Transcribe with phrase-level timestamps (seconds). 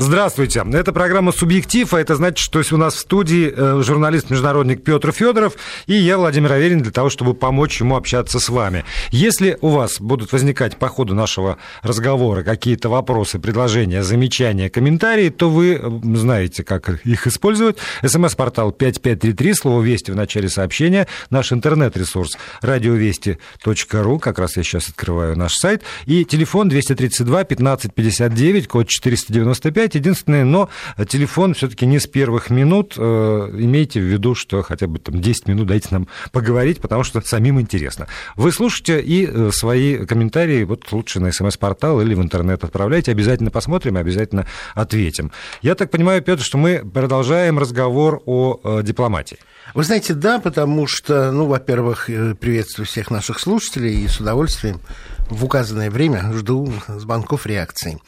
[0.00, 0.62] Здравствуйте.
[0.74, 5.54] Это программа «Субъектив», а это значит, что у нас в студии э, журналист-международник Петр Федоров
[5.88, 8.84] и я, Владимир Аверин, для того, чтобы помочь ему общаться с вами.
[9.10, 15.50] Если у вас будут возникать по ходу нашего разговора какие-то вопросы, предложения, замечания, комментарии, то
[15.50, 15.82] вы
[16.14, 17.78] знаете, как их использовать.
[18.06, 25.36] СМС-портал 5533, слово «Вести» в начале сообщения, наш интернет-ресурс радиовести.ру, как раз я сейчас открываю
[25.36, 29.94] наш сайт, и телефон 232 15 59, код 495, отвечать.
[29.94, 30.68] Единственное, но
[31.08, 32.94] телефон все-таки не с первых минут.
[32.96, 37.20] Э, имейте в виду, что хотя бы там 10 минут дайте нам поговорить, потому что
[37.20, 38.06] самим интересно.
[38.36, 43.12] Вы слушайте и э, свои комментарии вот лучше на смс-портал или в интернет отправляйте.
[43.12, 45.32] Обязательно посмотрим обязательно ответим.
[45.62, 49.38] Я так понимаю, Петр, что мы продолжаем разговор о э, дипломатии.
[49.74, 54.80] Вы знаете, да, потому что, ну, во-первых, приветствую всех наших слушателей и с удовольствием
[55.28, 57.98] в указанное время жду звонков реакции.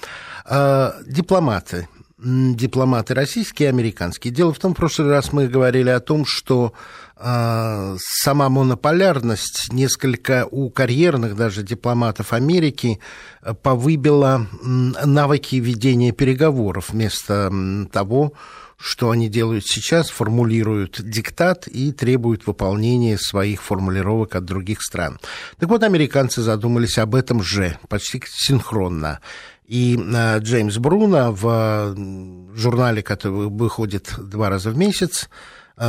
[0.50, 1.88] А, дипломаты.
[2.18, 4.34] Дипломаты российские и американские.
[4.34, 6.74] Дело в том, в прошлый раз мы говорили о том, что
[7.16, 12.98] а, сама монополярность несколько у карьерных даже дипломатов Америки
[13.62, 17.50] повыбила навыки ведения переговоров вместо
[17.92, 18.32] того,
[18.80, 25.20] что они делают сейчас, формулируют диктат и требуют выполнения своих формулировок от других стран.
[25.58, 29.20] Так вот, американцы задумались об этом же, почти синхронно.
[29.66, 31.94] И э, Джеймс Бруно в
[32.56, 35.28] журнале, который выходит два раза в месяц,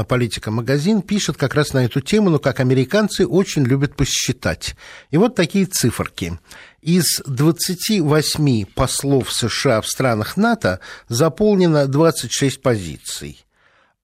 [0.08, 4.76] «Политика магазин» пишет как раз на эту тему, но как американцы очень любят посчитать.
[5.10, 6.40] И вот такие циферки.
[6.82, 13.46] Из 28 послов США в странах НАТО заполнено 26 позиций,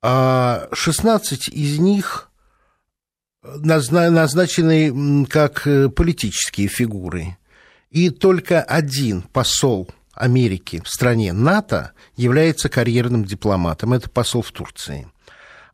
[0.02, 2.30] а 16 из них
[3.44, 7.38] назначены как э, политические фигуры–
[7.90, 13.94] и только один посол Америки в стране НАТО является карьерным дипломатом.
[13.94, 15.08] Это посол в Турции.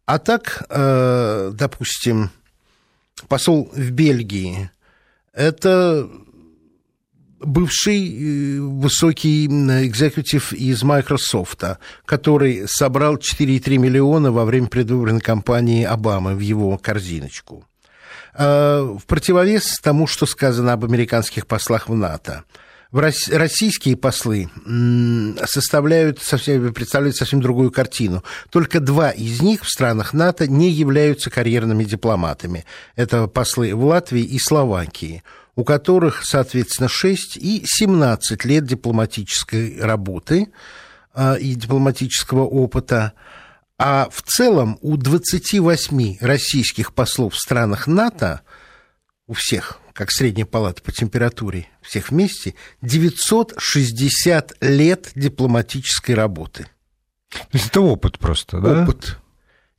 [0.05, 2.29] А так, э, допустим,
[3.27, 4.69] посол в Бельгии–
[5.33, 6.09] это
[7.39, 11.63] бывший э, высокий экзекутив из Microsoft,
[12.05, 17.65] который собрал 4,3 миллиона во время предвыборной кампании Обамы в его корзиночку.
[18.33, 22.43] Э, в противовес тому, что сказано об американских послах в НАТО.
[22.93, 24.49] Российские послы
[25.45, 28.23] составляют совсем, представляют совсем другую картину.
[28.51, 32.65] Только два из них в странах НАТО не являются карьерными дипломатами.
[32.95, 35.23] Это послы в Латвии и Словакии
[35.55, 40.51] у которых, соответственно, 6 и 17 лет дипломатической работы
[41.13, 43.13] э, и дипломатического опыта.
[43.77, 48.41] А в целом у 28 российских послов в странах НАТО,
[49.27, 56.67] у всех, как средняя палата по температуре, всех вместе, 960 лет дипломатической работы.
[57.29, 58.83] То есть это опыт просто, да?
[58.83, 59.17] Опыт.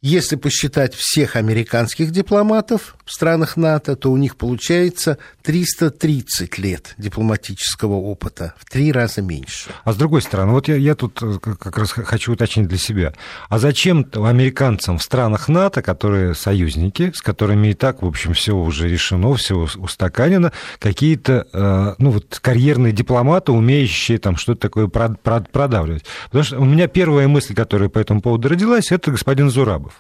[0.07, 7.95] Если посчитать всех американских дипломатов в странах НАТО, то у них получается 330 лет дипломатического
[7.95, 9.71] опыта, в три раза меньше.
[9.83, 13.15] А с другой стороны, вот я, я тут э, как раз хочу уточнить для себя.
[13.49, 18.55] А зачем американцам в странах НАТО, которые союзники, с которыми и так, в общем, все
[18.55, 26.05] уже решено, все устаканено, какие-то э, ну, вот, карьерные дипломаты, умеющие там что-то такое продавливать?
[26.27, 29.94] Потому что у меня первая мысль, которая по этому поводу родилась, это господин Зурабов.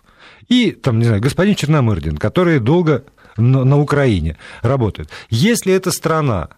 [0.48, 3.04] И, там, не знаю, господин Черномырдин, который долго
[3.36, 5.08] на, Украине работает.
[5.30, 6.50] Если эта страна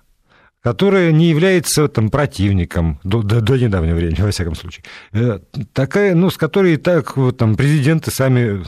[0.66, 4.82] которая не является там, противником до, до, до недавнего времени, во всяком случае.
[5.12, 5.38] Э,
[5.72, 8.64] такая, ну, с которой и так вот, там, президенты сами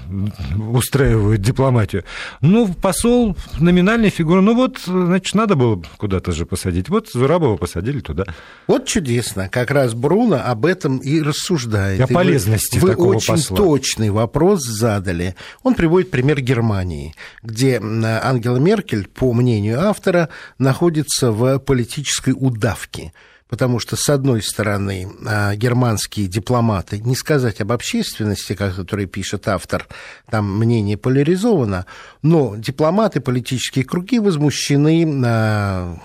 [0.71, 2.05] устраивают дипломатию.
[2.41, 6.89] Ну, посол, номинальная фигура, ну вот, значит, надо было куда-то же посадить.
[6.89, 8.27] Вот Зурабова посадили туда.
[8.69, 9.49] Вот чудесно.
[9.49, 12.01] Как раз Бруно об этом и рассуждает.
[12.01, 13.57] О полезности вы, такого вы очень посла.
[13.57, 15.35] точный вопрос задали.
[15.65, 20.29] Он приводит пример Германии, где Ангела Меркель, по мнению автора,
[20.59, 23.13] находится в политическом политической удавки.
[23.49, 29.89] Потому что, с одной стороны, а, германские дипломаты, не сказать об общественности, который пишет автор,
[30.31, 31.87] там мнение поляризовано,
[32.21, 35.99] но дипломаты, политические круги возмущены а,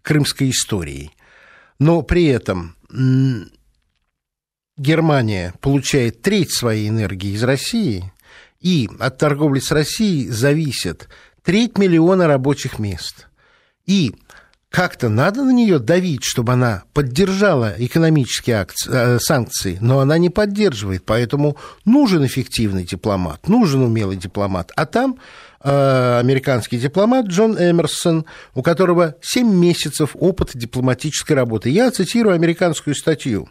[0.00, 1.10] крымской историей.
[1.78, 2.74] Но при этом
[4.78, 8.10] Германия получает треть своей энергии из России,
[8.60, 11.10] и от торговли с Россией зависит
[11.42, 13.26] треть миллиона рабочих мест.
[13.84, 14.14] И
[14.72, 20.30] как-то надо на нее давить, чтобы она поддержала экономические акции, э, санкции, но она не
[20.30, 24.72] поддерживает, поэтому нужен эффективный дипломат, нужен умелый дипломат.
[24.74, 25.18] А там
[25.62, 28.24] э, американский дипломат Джон Эмерсон,
[28.54, 31.68] у которого 7 месяцев опыта дипломатической работы.
[31.68, 33.50] Я цитирую американскую статью.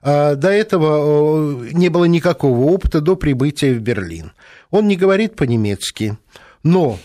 [0.00, 4.32] А, до этого не было никакого опыта до прибытия в Берлин.
[4.70, 6.16] Он не говорит по-немецки,
[6.62, 6.98] но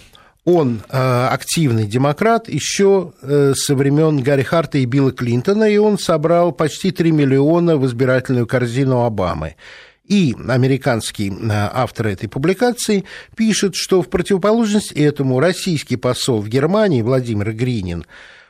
[0.48, 6.00] он э, активный демократ еще э, со времен Гарри Харта и Билла Клинтона, и он
[6.00, 9.58] собрал почти 3 миллиона в избирательную корзину Обамы.
[10.06, 13.04] И американский э, автор этой публикации
[13.36, 18.06] пишет, что в противоположность этому российский посол в Германии Владимир Гринин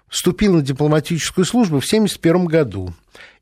[0.07, 2.93] вступил на дипломатическую службу в 1971 году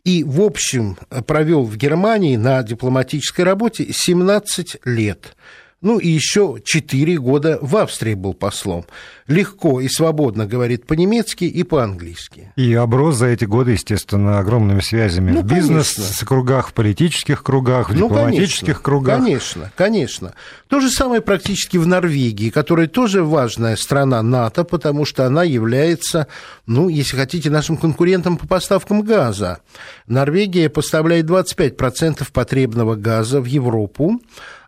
[0.06, 0.98] и, в общем,
[1.28, 5.36] провел в Германии на дипломатической работе 17 лет–
[5.86, 8.88] ну и еще четыре года в Австрии был послом.
[9.28, 12.52] Легко и свободно говорит по-немецки и по-английски.
[12.56, 17.94] И оброс за эти годы, естественно, огромными связями ну, в бизнес-кругах, в политических кругах, в
[17.96, 19.20] ну, дипломатических конечно, кругах.
[19.20, 20.34] Конечно, конечно.
[20.70, 26.26] То же самое практически в Норвегии, которая тоже важная страна НАТО, потому что она является,
[26.66, 29.60] ну, если хотите, нашим конкурентом по поставкам газа.
[30.08, 34.20] Норвегия поставляет 25% потребного газа в Европу,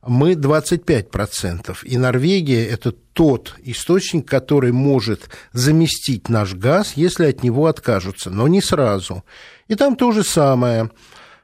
[0.08, 1.78] мы 25%.
[1.84, 8.48] И Норвегия– это тот источник, который может заместить наш газ, если от него откажутся, но
[8.48, 9.24] не сразу.
[9.68, 10.92] И там то же самое.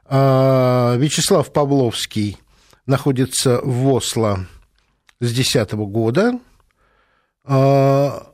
[0.06, 2.38] А, Вячеслав Павловский
[2.86, 4.46] находится в Осло
[5.20, 6.38] с 2010 года.
[7.44, 8.32] А,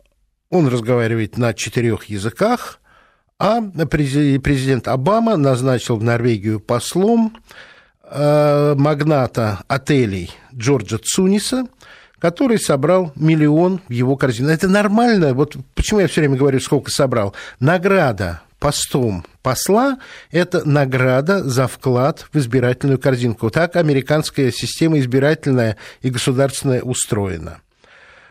[0.49, 2.81] он разговаривает на четырех языках,
[3.38, 7.37] а президент Обама назначил в Норвегию послом
[8.12, 11.66] магната отелей Джорджа Цуниса,
[12.18, 14.50] который собрал миллион в его корзину.
[14.50, 15.34] Это нормально.
[15.34, 17.34] Вот почему я все время говорю, сколько собрал.
[17.58, 19.98] Награда постом посла–
[20.30, 23.50] это награда за вклад в избирательную корзинку.
[23.50, 27.60] Так американская система избирательная и государственная устроена.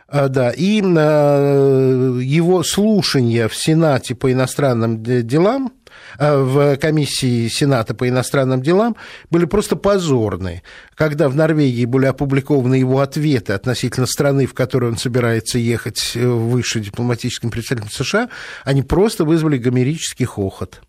[0.08, 5.79] А, да, и э, его слушания в Сенате по иностранным делам Э,
[6.18, 8.96] в комиссии Сената по иностранным делам
[9.30, 10.64] были просто позорны.
[10.96, 16.28] Когда в Норвегии были опубликованы его ответы относительно страны, в которую он собирается ехать э,
[16.28, 18.30] выше дипломатическим представителем США,
[18.64, 20.82] они просто вызвали гомерический хохот.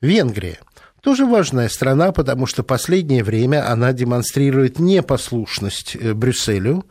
[0.00, 0.58] Венгрия.
[1.00, 6.86] Тоже важная страна, потому что последнее время она демонстрирует непослушность э, Брюсселю.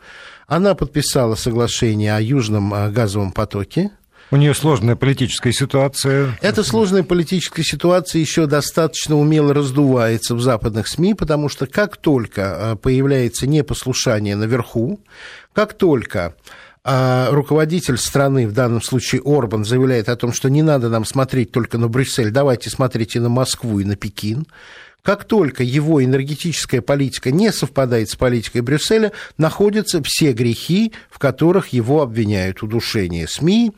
[0.46, 3.90] Она подписала соглашение о Южном газовом потоке,
[4.32, 6.38] у нее сложная политическая ситуация.
[6.40, 12.72] Эта сложная политическая ситуация еще достаточно умело раздувается в западных СМИ, потому что как только
[12.72, 15.00] а, появляется непослушание наверху,
[15.52, 16.34] как только
[16.84, 21.52] а руководитель страны, в данном случае Орбан, заявляет о том, что не надо нам смотреть
[21.52, 24.46] только на Брюссель, давайте смотрите на Москву и на Пекин,
[25.02, 31.68] как только его энергетическая политика не совпадает с политикой Брюсселя, находятся все грехи, в которых
[31.68, 32.62] его обвиняют.
[32.62, 33.72] Удушение СМИ,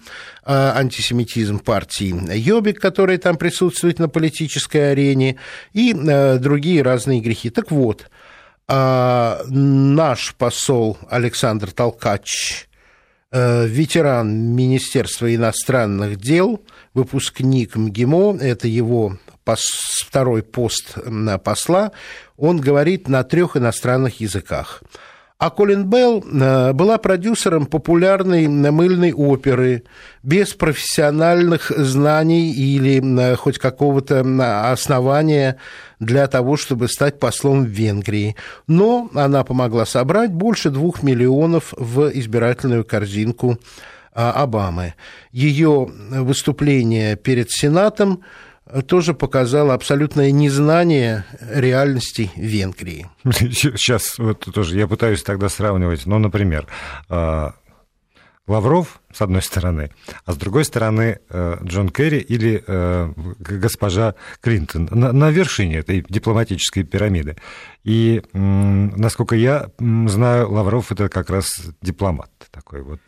[0.44, 5.37] а, антисемитизм партии Йобик, который там присутствует на политической арене,
[5.73, 7.49] и а, другие разные грехи.
[7.49, 8.11] Так вот,
[8.69, 12.67] а, наш посол Александр Толкач,
[13.32, 16.62] ветеран Министерства иностранных дел,
[16.93, 20.96] выпускник МГИМО, это его второй пост
[21.44, 21.93] посла,
[22.37, 24.82] он говорит на трех иностранных языках.
[25.37, 29.82] А Колин Белл э, была продюсером популярной мыльной оперы
[30.23, 34.20] без профессиональных знаний или э, хоть какого-то
[34.70, 35.58] основания
[35.99, 38.37] для того, чтобы стать послом в Венгрии.
[38.69, 43.59] Но она помогла собрать больше двух миллионов в избирательную корзинку
[44.12, 44.95] Обамы.
[45.33, 48.23] Ее выступление перед Сенатом
[48.87, 53.06] тоже показало абсолютное незнание реальности Венгрии.
[53.25, 56.66] Сейчас вот тоже я пытаюсь тогда сравнивать, ну, например,
[57.09, 57.54] а,
[58.47, 59.90] Лавров, с одной стороны,
[60.26, 66.04] а с другой стороны э, Джон Керри или э, госпожа Клинтон на, на вершине этой
[66.06, 67.38] дипломатической пирамиды.
[67.85, 71.49] И, насколько я знаю, Лавров это как раз
[71.80, 73.00] дипломат такой вот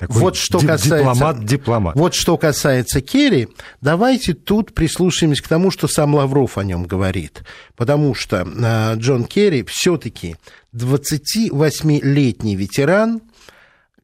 [0.00, 1.94] такой вот что касается, дипломат, дипломат.
[1.94, 3.48] Вот что касается Керри,
[3.82, 7.42] давайте тут прислушаемся к тому, что сам Лавров о нем говорит.
[7.76, 10.36] Потому что э, Джон Керри все-таки
[10.74, 13.20] 28-летний ветеран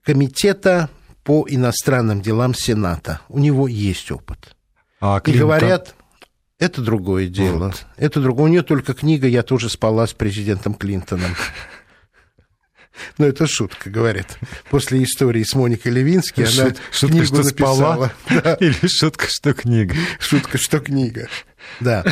[0.02, 0.90] комитета
[1.24, 3.22] по иностранным делам Сената.
[3.30, 4.54] У него есть опыт.
[5.00, 5.94] А И говорят,
[6.58, 7.68] это другое дело.
[7.68, 7.86] Вот.
[7.96, 8.44] Это другое.
[8.44, 11.34] У нее только книга «Я тоже спала с президентом Клинтоном».
[13.18, 14.38] Ну, это шутка, говорят.
[14.70, 17.74] После истории с Моникой Левински она шутка, книгу что написала.
[17.76, 18.12] Спала?
[18.28, 18.54] Да.
[18.60, 19.94] Или шутка, что книга?
[20.18, 21.28] Шутка, что книга.
[21.80, 22.04] Да.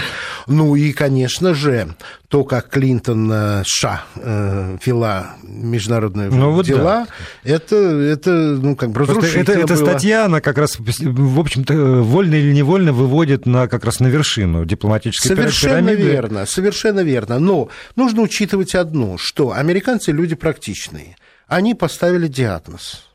[0.46, 1.94] Ну и, конечно же,
[2.28, 7.06] то, как Клинтон э, США э, вела международные ну, вот дела,
[7.44, 7.50] да.
[7.50, 9.87] это, это, ну, как бы разрушительно это, это было.
[9.90, 14.64] статья, она как раз, в общем-то, вольно или невольно выводит на, как раз на вершину
[14.64, 16.02] дипломатической совершенно пирамиды.
[16.02, 17.38] Совершенно верно, совершенно верно.
[17.38, 21.16] Но нужно учитывать одно, что американцы люди практичные.
[21.46, 23.08] Они поставили диагноз–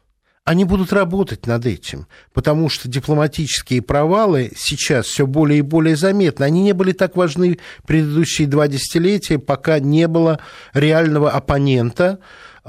[0.50, 6.44] они будут работать над этим, потому что дипломатические провалы сейчас все более и более заметны.
[6.44, 10.40] Они не были так важны предыдущие два десятилетия, пока не было
[10.74, 12.18] реального оппонента,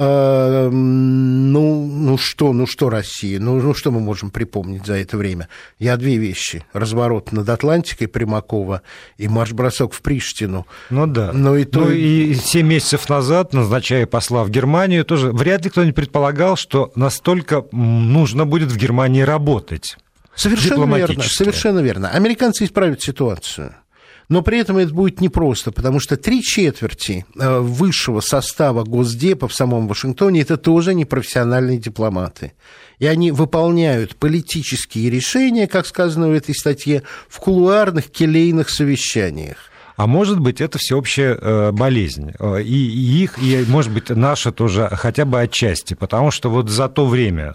[0.02, 3.38] ну, ну что, ну что Россия?
[3.38, 5.48] Ну, ну что мы можем припомнить за это время?
[5.78, 6.64] Я две вещи.
[6.72, 8.80] Разворот над Атлантикой Примакова
[9.18, 10.66] и марш-бросок в Приштину.
[10.88, 11.32] Ну да.
[11.34, 11.80] Ну и, то...
[11.80, 16.90] ну и 7 месяцев назад, назначая посла в Германию, тоже вряд ли кто-нибудь предполагал, что
[16.94, 19.98] настолько нужно будет в Германии работать.
[20.34, 22.08] Совершенно верно, совершенно верно.
[22.08, 23.74] Американцы исправят ситуацию
[24.30, 29.54] но при этом это будет непросто, потому что три четверти э, высшего состава Госдепа в
[29.54, 32.52] самом Вашингтоне это тоже непрофессиональные дипломаты.
[33.00, 39.69] И они выполняют политические решения, как сказано в этой статье, в кулуарных келейных совещаниях.
[40.00, 42.32] А может быть, это всеобщая э, болезнь.
[42.38, 45.92] Э, и их, и, может быть, наша тоже хотя бы отчасти.
[45.92, 47.52] Потому что вот за то время,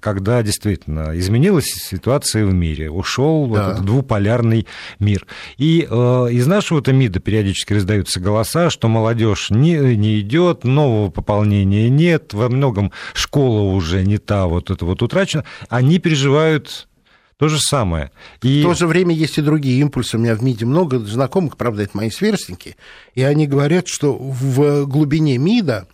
[0.00, 3.48] когда действительно изменилась ситуация в мире, ушел да.
[3.48, 4.66] вот этот двуполярный
[4.98, 5.24] мир.
[5.56, 5.94] И э,
[6.32, 12.48] из нашего-то МИДа периодически раздаются голоса, что молодежь не, не идет, нового пополнения нет, во
[12.48, 15.44] многом школа уже не та, вот это вот утрачена.
[15.68, 16.88] Они переживают
[17.36, 18.10] то же самое.
[18.42, 18.60] И...
[18.62, 20.16] В то же время есть и другие импульсы.
[20.16, 22.76] У меня в МИДе много знакомых, правда, это мои сверстники,
[23.14, 25.88] и они говорят, что в глубине МИДа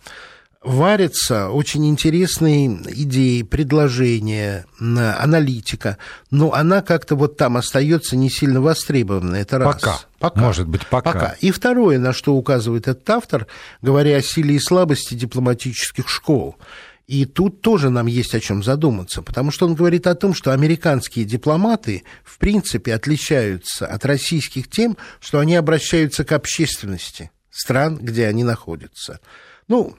[0.63, 5.97] варятся очень интересные идеи, предложения, аналитика,
[6.29, 9.37] но она как-то вот там остается не сильно востребована.
[9.37, 9.75] Это раз.
[9.75, 9.99] Пока.
[10.19, 10.39] Пока.
[10.39, 11.11] Может быть, пока.
[11.11, 11.35] пока.
[11.39, 13.47] И второе, на что указывает этот автор,
[13.81, 16.57] говоря о силе и слабости дипломатических школ–
[17.11, 20.53] и тут тоже нам есть о чем задуматься, потому что он говорит о том, что
[20.53, 28.27] американские дипломаты в принципе отличаются от российских тем, что они обращаются к общественности стран, где
[28.27, 29.19] они находятся.
[29.67, 29.97] Ну,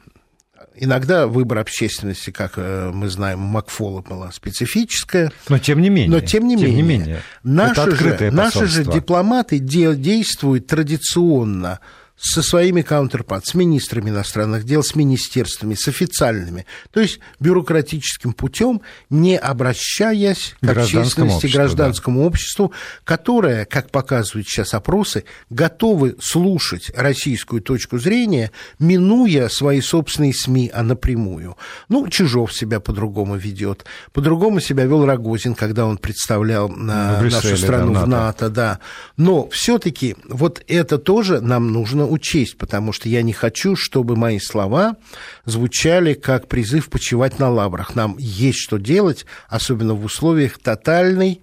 [0.74, 5.30] Иногда выбор общественности, как э, мы знаем, Макфола была специфическая.
[5.50, 6.10] Но тем не менее.
[6.10, 6.82] Но тем не тем менее.
[6.82, 7.22] Не менее.
[7.42, 11.80] Наши, же, наши же дипломаты действуют традиционно
[12.22, 18.80] со своими counterparts, с министрами иностранных дел, с министерствами, с официальными, то есть бюрократическим путем,
[19.10, 22.26] не обращаясь к общественности, обществу, гражданскому да.
[22.26, 30.70] обществу, которое, как показывают сейчас опросы, готовы слушать российскую точку зрения, минуя свои собственные СМИ,
[30.72, 31.56] а напрямую.
[31.88, 37.94] Ну, Чижов себя по-другому ведет, по-другому себя вел Рогозин, когда он представлял на нашу страну
[37.94, 38.78] да, в НАТО, да.
[39.16, 44.38] Но все-таки вот это тоже нам нужно учесть, потому что я не хочу, чтобы мои
[44.38, 44.96] слова
[45.44, 47.94] звучали как призыв почивать на лаврах.
[47.94, 51.42] Нам есть что делать, особенно в условиях тотальной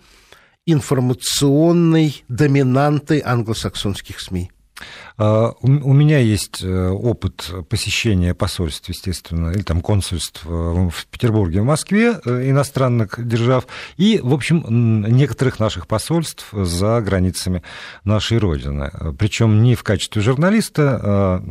[0.65, 4.51] информационной доминанты англосаксонских СМИ.
[5.17, 11.61] А, у меня есть э, опыт посещения посольств, естественно, или там консульств э, в Петербурге,
[11.61, 13.67] в Москве, э, иностранных держав,
[13.97, 14.63] и, в общем,
[15.07, 17.63] некоторых наших посольств за границами
[18.03, 18.91] нашей Родины.
[19.17, 21.43] Причем не в качестве журналиста, а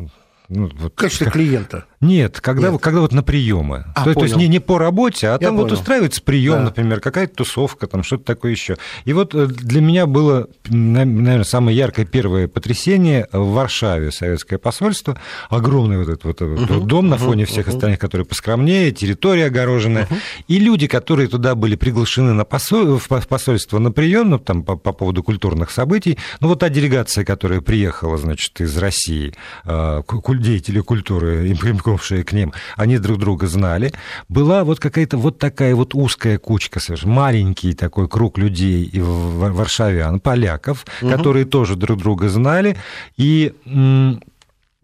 [0.48, 1.34] ну, вот, качестве как...
[1.34, 1.84] клиента.
[2.00, 2.80] Нет, когда, Нет.
[2.80, 3.84] когда вот на приемы.
[3.94, 5.64] А, то, то есть не, не по работе, а Я там понял.
[5.64, 6.64] вот устраивается прием, да.
[6.66, 8.76] например, какая-то тусовка, там что-то такое еще.
[9.04, 15.18] И вот э, для меня было, наверное, самое яркое первое потрясение в Варшаве, советское посольство.
[15.50, 19.46] Огромный вот этот вот, uh дом uh на фоне всех uh остальных, который поскромнее, территория
[19.46, 20.04] огороженная.
[20.04, 22.98] uh И люди, которые туда были приглашены на посоль...
[22.98, 27.24] в посольство на прием, ну, там, по, по поводу культурных событий, ну, вот та делегация,
[27.24, 30.02] которая приехала, значит, из России, э,
[30.38, 33.92] деятели культуры, примкнувшие к ним, они друг друга знали.
[34.28, 40.84] Была вот какая-то вот такая вот узкая кучка, маленький такой круг людей и варшавян, поляков,
[41.02, 41.10] угу.
[41.10, 42.76] которые тоже друг друга знали.
[43.16, 43.52] И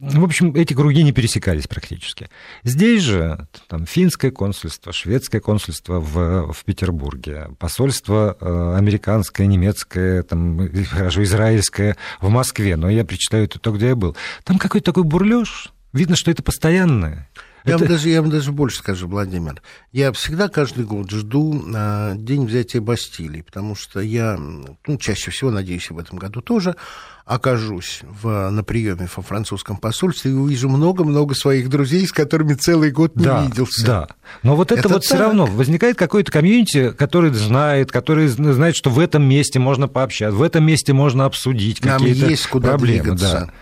[0.05, 2.29] в общем, эти круги не пересекались практически.
[2.63, 10.69] Здесь же там, финское консульство, шведское консульство в, в Петербурге, посольство э, американское, немецкое, там,
[10.87, 14.17] хорошо, израильское в Москве, но я причитаю это то, где я был.
[14.45, 17.29] Там какой-то такой бурлеж, видно, что это постоянное.
[17.65, 17.85] Я, это...
[17.85, 19.63] вам даже, я вам даже больше скажу, Владимир.
[19.93, 25.51] Я всегда каждый год жду а, день взятия Бастилии, потому что я, ну, чаще всего,
[25.51, 26.77] надеюсь, в этом году тоже,
[27.25, 32.91] окажусь в, на приеме во французском посольстве и увижу много-много своих друзей, с которыми целый
[32.91, 33.87] год не да, виделся.
[33.87, 34.09] Да,
[34.43, 38.91] но вот это, это вот все равно возникает какой-то комьюнити, который знает, который знает, что
[38.91, 43.03] в этом месте можно пообщаться, в этом месте можно обсудить какие-то есть куда проблемы.
[43.03, 43.47] Двигаться.
[43.47, 43.53] Да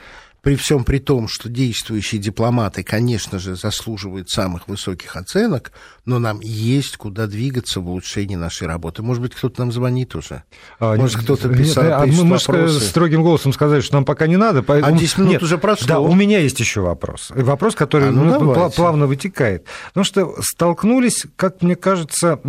[0.42, 5.72] при всем при том, что действующие дипломаты, конечно же, заслуживают самых высоких оценок,
[6.04, 9.02] но нам есть куда двигаться в улучшении нашей работы.
[9.02, 10.42] Может быть, кто-то нам звонит уже?
[10.80, 12.80] А, Может, кто-то писал, нет, а мы, мы вопросы?
[12.80, 14.64] строгим голосом сказали, что нам пока не надо.
[14.64, 14.96] Поэтому...
[14.96, 15.86] А 10 минут нет, уже прошло.
[15.86, 17.30] Да, у меня есть еще вопрос.
[17.30, 19.66] Вопрос, который а, ну, ну, плавно вытекает.
[19.88, 22.40] Потому что столкнулись, как мне кажется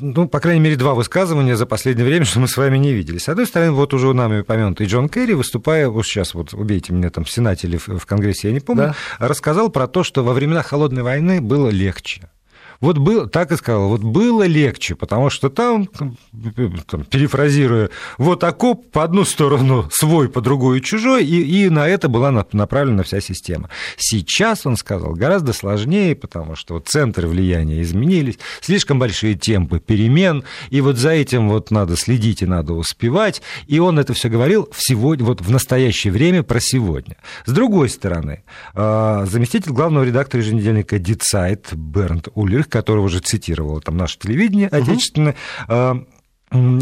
[0.00, 3.18] ну, по крайней мере, два высказывания за последнее время, что мы с вами не видели.
[3.18, 7.10] С одной стороны, вот уже нами упомянутый Джон Керри, выступая, вот сейчас вот убейте меня
[7.10, 9.26] там в Сенате или в Конгрессе, я не помню, да.
[9.26, 12.30] рассказал про то, что во времена Холодной войны было легче.
[12.84, 16.18] Вот был, так и сказал, вот было легче, потому что там, там
[17.08, 17.88] перефразируя,
[18.18, 23.02] вот окоп по одну сторону свой, по другую чужой, и, и на это была направлена
[23.02, 23.70] вся система.
[23.96, 30.44] Сейчас, он сказал, гораздо сложнее, потому что вот центры влияния изменились, слишком большие темпы перемен,
[30.68, 34.68] и вот за этим вот надо следить и надо успевать, и он это все говорил
[34.70, 37.16] в сегодня, вот в настоящее время про сегодня.
[37.46, 43.96] С другой стороны, а, заместитель главного редактора еженедельника Дицайт Бернт Уллерх, которого уже цитировало там
[43.96, 45.36] наше телевидение отечественное,
[45.68, 46.06] угу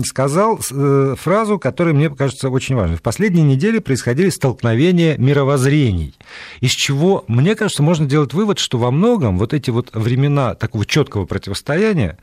[0.04, 2.98] сказал э, фразу, которая мне кажется очень важной.
[2.98, 6.14] В последние недели происходили столкновения мировоззрений,
[6.60, 10.84] из чего, мне кажется, можно делать вывод, что во многом вот эти вот времена такого
[10.84, 12.18] четкого противостояния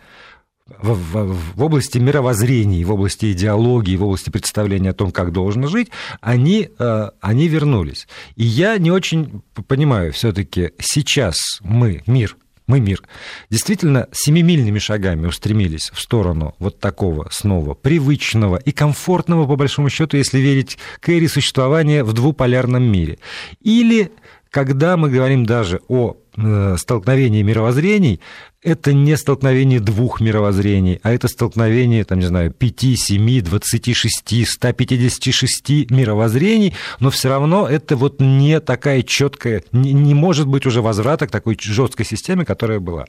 [0.67, 5.67] в, в, в области мировоззрений, в области идеологии, в области представления о том, как должно
[5.67, 5.89] жить,
[6.21, 8.07] они, э, они вернулись.
[8.35, 12.37] И я не очень понимаю, все-таки сейчас мы, мир,
[12.69, 13.01] мы мир,
[13.49, 20.17] действительно семимильными шагами устремились в сторону вот такого снова привычного и комфортного, по большому счету,
[20.17, 23.17] если верить Кэрри, существования в двуполярном мире.
[23.61, 24.11] Или
[24.51, 28.19] когда мы говорим даже о э, столкновении мировоззрений,
[28.61, 35.69] это не столкновение двух мировоззрений, а это столкновение, там, не знаю, 5, 7, 26, 156
[35.89, 41.27] мировоззрений, но все равно это вот не такая четкая, не, не может быть уже возврата
[41.27, 43.05] к такой жесткой системе, которая была.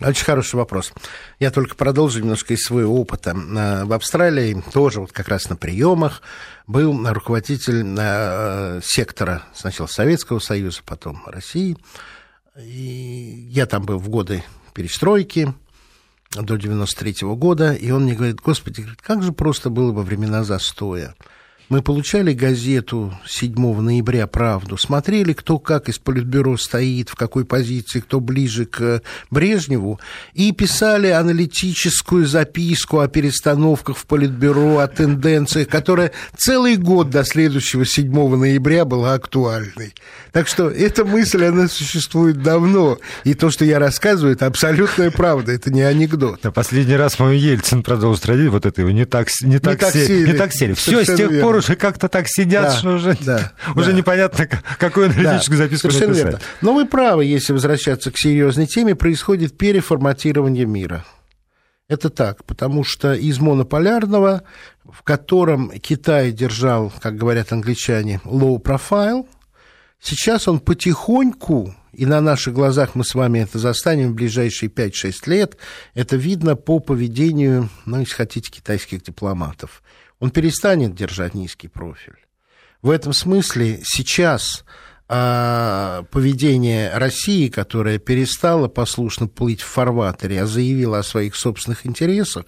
[0.00, 0.92] Очень хороший вопрос.
[1.40, 3.32] Я только продолжу немножко из своего опыта.
[3.32, 6.22] Э, в Австралии тоже вот как раз на приемах
[6.68, 11.76] был руководитель э, сектора сначала Советского Союза, потом России.
[12.56, 15.52] И я там был в годы перестройки
[16.30, 20.44] до 93 -го года, и он мне говорит, господи, как же просто было во времена
[20.44, 21.14] застоя.
[21.70, 28.00] Мы получали газету 7 ноября «Правду», смотрели, кто как из Политбюро стоит, в какой позиции,
[28.00, 30.00] кто ближе к Брежневу,
[30.34, 37.86] и писали аналитическую записку о перестановках в Политбюро, о тенденциях, которая целый год до следующего
[37.86, 39.94] 7 ноября была актуальной.
[40.32, 45.52] Так что эта мысль, она существует давно, и то, что я рассказываю, это абсолютная правда,
[45.52, 46.42] это не анекдот.
[46.42, 49.78] На последний раз мой Ельцин продолжил страдить, вот это его не так, не так, не
[49.78, 50.32] так сели.
[50.32, 50.72] Не так сели.
[50.72, 53.96] Все, с тех пор уже как-то так сидят, да, что уже, да, уже да.
[53.96, 56.16] непонятно, какую аналитическую да, записку написать.
[56.16, 56.40] Верно.
[56.60, 61.04] Но вы правы, если возвращаться к серьезной теме, происходит переформатирование мира.
[61.88, 64.44] Это так, потому что из монополярного,
[64.84, 69.26] в котором Китай держал, как говорят англичане, low profile,
[70.00, 75.12] сейчас он потихоньку, и на наших глазах мы с вами это застанем в ближайшие 5-6
[75.26, 75.56] лет,
[75.94, 79.82] это видно по поведению, ну, если хотите, китайских дипломатов
[80.20, 82.18] он перестанет держать низкий профиль.
[82.82, 84.64] В этом смысле сейчас
[85.08, 92.44] а, поведение России, которая перестала послушно плыть в фарватере, а заявила о своих собственных интересах,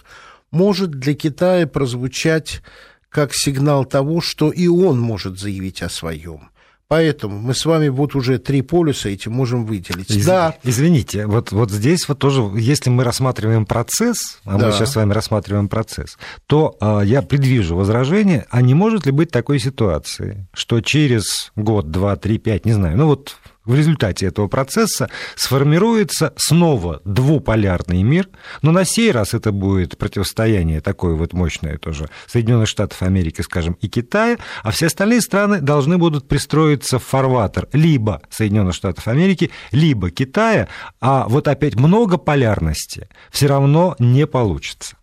[0.53, 2.63] может для Китая прозвучать
[3.09, 6.52] как сигнал того, что и он может заявить о своем.
[6.93, 10.11] Поэтому мы с вами вот уже три полюса эти можем выделить.
[10.11, 10.27] Из...
[10.27, 10.57] Да.
[10.63, 14.67] Извините, вот, вот здесь вот тоже, если мы рассматриваем процесс, а да.
[14.67, 19.13] мы сейчас с вами рассматриваем процесс, то а, я предвижу возражение, а не может ли
[19.13, 24.27] быть такой ситуации, что через год, два, три, пять, не знаю, ну вот в результате
[24.27, 28.29] этого процесса сформируется снова двуполярный мир,
[28.63, 33.75] но на сей раз это будет противостояние такое вот мощное тоже Соединенных Штатов Америки, скажем,
[33.81, 39.51] и Китая, а все остальные страны должны будут пристроиться в фарватер либо Соединенных Штатов Америки,
[39.71, 40.69] либо Китая,
[41.01, 44.97] а вот опять много полярности все равно не получится.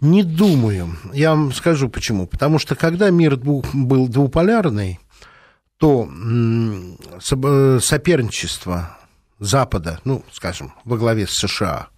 [0.00, 0.96] Не думаю.
[1.12, 2.26] Я вам скажу почему.
[2.26, 4.98] Потому что когда мир был двуполярный,
[5.80, 6.06] то
[7.80, 8.98] соперничество
[9.38, 11.88] Запада, ну, скажем, во главе с США,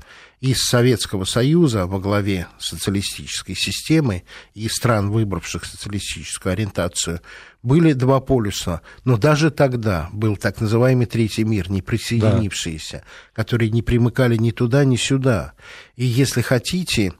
[0.41, 4.23] из Советского Союза во главе социалистической системы
[4.55, 7.21] и стран, выбравших социалистическую ориентацию,
[7.65, 8.83] были два полюса.
[9.05, 13.05] Но даже тогда был так называемый Третий мир, не присоединившиеся, да.
[13.35, 15.55] которые не примыкали ни туда, ни сюда.
[15.97, 17.13] И если хотите,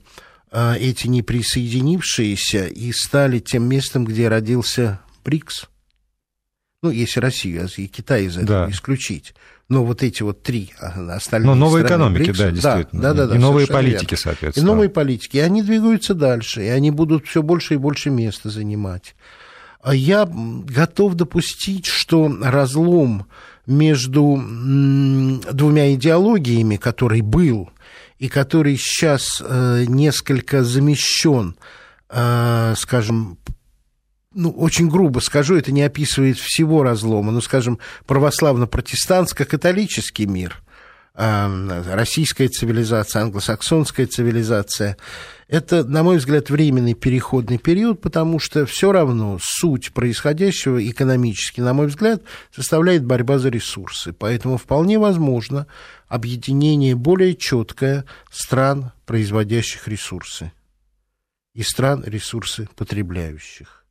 [0.51, 5.67] а, эти не присоединившиеся и стали тем местом, где родился БРИКС.
[6.83, 8.71] Ну, если Россию и Китай из этого да.
[8.71, 9.33] исключить.
[9.69, 13.01] Но вот эти вот три а, остальные Но новые экономики, БРИКС, да, действительно.
[13.01, 14.17] Да, да, да, и новые политики, верно.
[14.17, 14.63] соответственно.
[14.63, 15.37] И новые политики.
[15.37, 19.15] И они двигаются дальше, и они будут все больше и больше места занимать.
[19.81, 23.27] А я готов допустить, что разлом
[23.65, 27.69] между двумя идеологиями, который был,
[28.19, 31.55] и который сейчас э, несколько замещен,
[32.09, 33.37] э, скажем,
[34.33, 40.61] ну, очень грубо скажу, это не описывает всего разлома, но, скажем, православно-протестантско-католический мир,
[41.15, 44.97] э, российская цивилизация, англосаксонская цивилизация,
[45.47, 51.73] это, на мой взгляд, временный переходный период, потому что все равно суть происходящего экономически, на
[51.73, 54.13] мой взгляд, составляет борьба за ресурсы.
[54.13, 55.67] Поэтому вполне возможно
[56.07, 60.51] объединение более четкое стран, производящих ресурсы,
[61.53, 63.82] и стран, ресурсы потребляющих.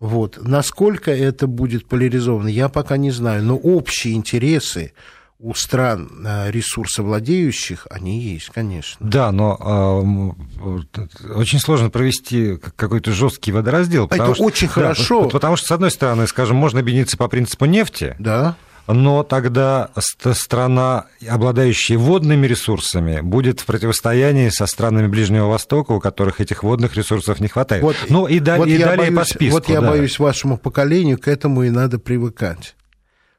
[0.00, 0.38] Вот.
[0.40, 4.92] Насколько это будет поляризовано, я пока не знаю, но общие интересы
[5.40, 8.96] у стран э, ресурсовладеющих они есть, конечно.
[8.98, 14.06] Да, но э, очень сложно провести какой-то жесткий водораздел.
[14.06, 15.28] Это что, очень да, хорошо.
[15.28, 18.16] Потому что, с одной стороны, скажем, можно объединиться по принципу нефти.
[18.18, 18.56] Да
[18.88, 26.40] но тогда страна, обладающая водными ресурсами, будет в противостоянии со странами Ближнего Востока, у которых
[26.40, 27.82] этих водных ресурсов не хватает.
[27.82, 29.58] Вот, ну и, да, вот и далее боюсь, по списку.
[29.58, 29.90] Вот я да.
[29.90, 32.74] боюсь, вашему поколению к этому и надо привыкать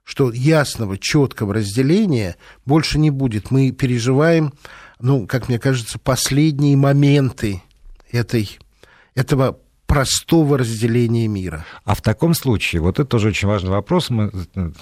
[0.09, 2.35] что ясного, четкого разделения
[2.65, 3.51] больше не будет.
[3.51, 4.53] Мы переживаем,
[4.99, 7.61] ну, как мне кажется, последние моменты
[8.11, 8.57] этой,
[9.13, 11.65] этого простого разделения мира.
[11.83, 14.31] А в таком случае, вот это тоже очень важный вопрос, мы,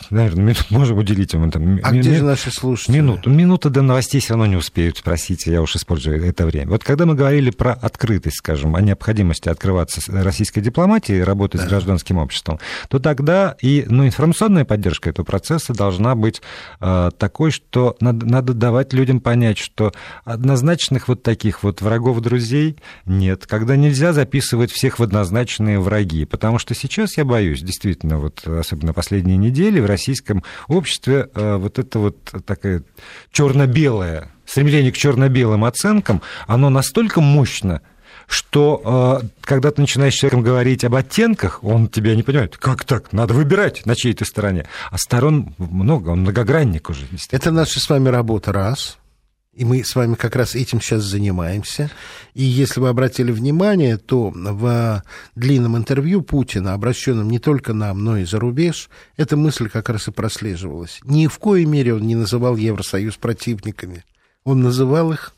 [0.10, 1.50] наверное, можем уделить ему.
[1.50, 2.98] Там, а ми- где же наши слушатели?
[2.98, 3.30] Минуту.
[3.30, 6.72] Минута до новостей все равно не успеют спросить, я уж использую это время.
[6.72, 11.68] Вот когда мы говорили про открытость, скажем, о необходимости открываться российской дипломатии, работать да.
[11.68, 16.42] с гражданским обществом, то тогда и ну, информационная поддержка этого процесса должна быть
[16.82, 19.94] э, такой, что надо, надо давать людям понять, что
[20.26, 26.26] однозначных вот таких вот врагов-друзей нет, когда нельзя записывать всех в однозначные враги.
[26.26, 31.80] Потому что сейчас я боюсь, действительно, вот особенно последние недели в российском обществе э, вот
[31.80, 32.84] это вот такая
[33.32, 37.82] черно-белое, стремление к черно-белым оценкам, оно настолько мощно,
[38.28, 42.58] что э, когда ты начинаешь с человеком говорить об оттенках, он тебя не понимает.
[42.58, 43.14] Как так?
[43.14, 44.66] Надо выбирать, на чьей то стороне.
[44.92, 47.08] А сторон много, он многогранник уже.
[47.32, 48.98] Это наша с вами работа, раз.
[49.58, 51.90] И мы с вами как раз этим сейчас занимаемся.
[52.36, 55.04] И если вы обратили внимание, то в
[55.36, 60.10] длинном интервью Путина, обращенном не только нам, но и за рубеж, эта мысль как раз
[60.10, 61.00] и прослеживалась.
[61.04, 64.06] Ни в коей мере он не называл Евросоюз противниками.
[64.44, 65.34] Он называл их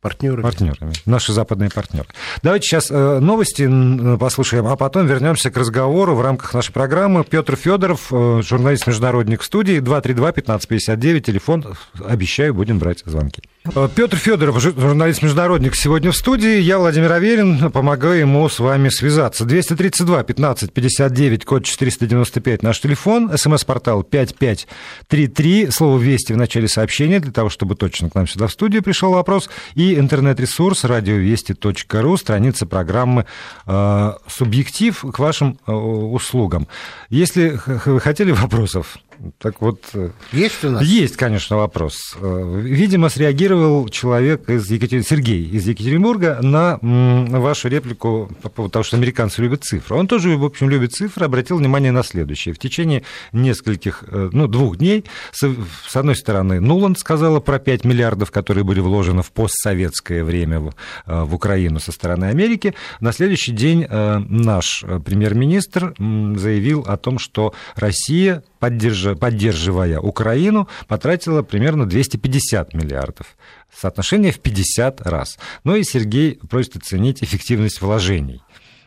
[0.00, 0.40] Партнерами.
[0.40, 0.94] Партнерами.
[1.04, 2.06] Наши западные партнеры.
[2.42, 3.68] Давайте сейчас э, новости
[4.16, 7.22] послушаем, а потом вернемся к разговору в рамках нашей программы.
[7.22, 11.66] Петр Федоров, э, журналист-международник в студии, 232-1559, телефон,
[12.02, 13.42] обещаю, будем брать звонки.
[13.74, 16.60] Э, Петр Федоров, журналист-международник, сегодня в студии.
[16.60, 19.44] Я Владимир Аверин, помогаю ему с вами связаться.
[19.44, 27.74] 232-1559, код 495, наш телефон, смс-портал 5533, слово «Вести» в начале сообщения, для того, чтобы
[27.74, 33.26] точно к нам сюда в студию пришел вопрос, и интернет-ресурс радиовести.ру, страница программы
[33.66, 36.68] э, «Субъектив» к вашим э, услугам.
[37.08, 38.98] Если вы хотели вопросов,
[39.38, 39.82] так вот...
[39.94, 40.82] Э, есть у нас?
[40.82, 42.16] Есть, конечно, вопрос.
[42.20, 45.02] Э, видимо, среагировал человек из Екатер...
[45.02, 49.96] Сергей из Екатеринбурга на вашу реплику по поводу того, что американцы любят цифры.
[49.96, 52.54] Он тоже, в общем, любит цифры, обратил внимание на следующее.
[52.54, 53.02] В течение
[53.32, 58.80] нескольких, э, ну, двух дней, с одной стороны, Нуланд сказала про 5 миллиардов, которые были
[58.80, 60.60] вложены в постсоветское время
[61.06, 62.74] в, Украину со стороны Америки.
[63.00, 71.86] На следующий день наш премьер-министр заявил о том, что Россия поддерживая, поддерживая Украину, потратила примерно
[71.86, 73.36] 250 миллиардов.
[73.74, 75.38] Соотношение в 50 раз.
[75.64, 78.42] Ну и Сергей просит оценить эффективность вложений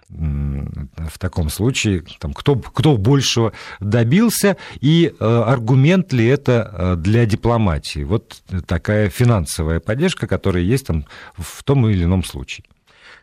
[0.09, 7.25] в таком случае, там, кто, кто большего добился, и э, аргумент ли это э, для
[7.25, 8.03] дипломатии?
[8.03, 11.05] Вот такая финансовая поддержка, которая есть там
[11.37, 12.65] в том или ином случае.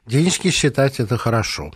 [0.07, 1.73] Денежки считать это хорошо.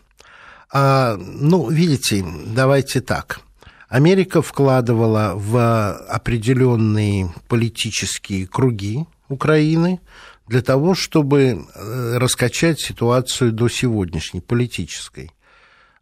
[0.72, 3.40] А, ну, видите, давайте так.
[3.88, 10.00] Америка вкладывала в определенные политические круги Украины
[10.46, 15.30] для того, чтобы э, раскачать ситуацию до сегодняшней, политической.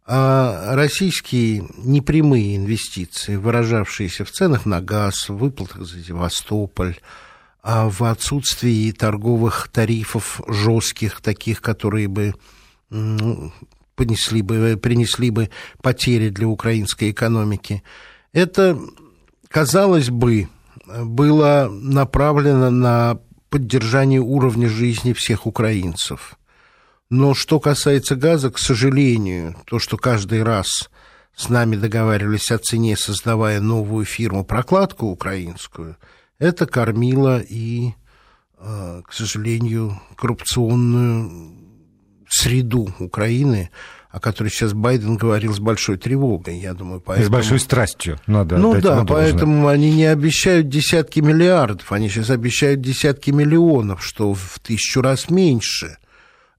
[0.05, 6.99] А российские непрямые инвестиции, выражавшиеся в ценах на газ, в выплатах за Севастополь,
[7.61, 12.35] а в отсутствии торговых тарифов жестких, таких, которые бы
[13.95, 15.49] понесли бы, принесли бы
[15.81, 17.83] потери для украинской экономики.
[18.31, 18.79] Это,
[19.47, 20.49] казалось бы,
[20.85, 26.37] было направлено на поддержание уровня жизни всех украинцев.
[27.09, 30.89] Но что касается газа, к сожалению, то, что каждый раз
[31.35, 35.97] с нами договаривались о цене, создавая новую фирму прокладку украинскую–
[36.43, 37.93] это кормило и,
[38.57, 41.62] а, к сожалению, коррупционную
[42.43, 43.69] среду Украины,
[44.09, 47.01] о которой сейчас Байден говорил с большой тревогой, я думаю.
[47.01, 47.25] Поэтому...
[47.25, 52.29] И с большой страстью, надо Ну да, поэтому они не обещают десятки миллиардов, они сейчас
[52.29, 55.97] обещают десятки миллионов, что в тысячу раз меньше.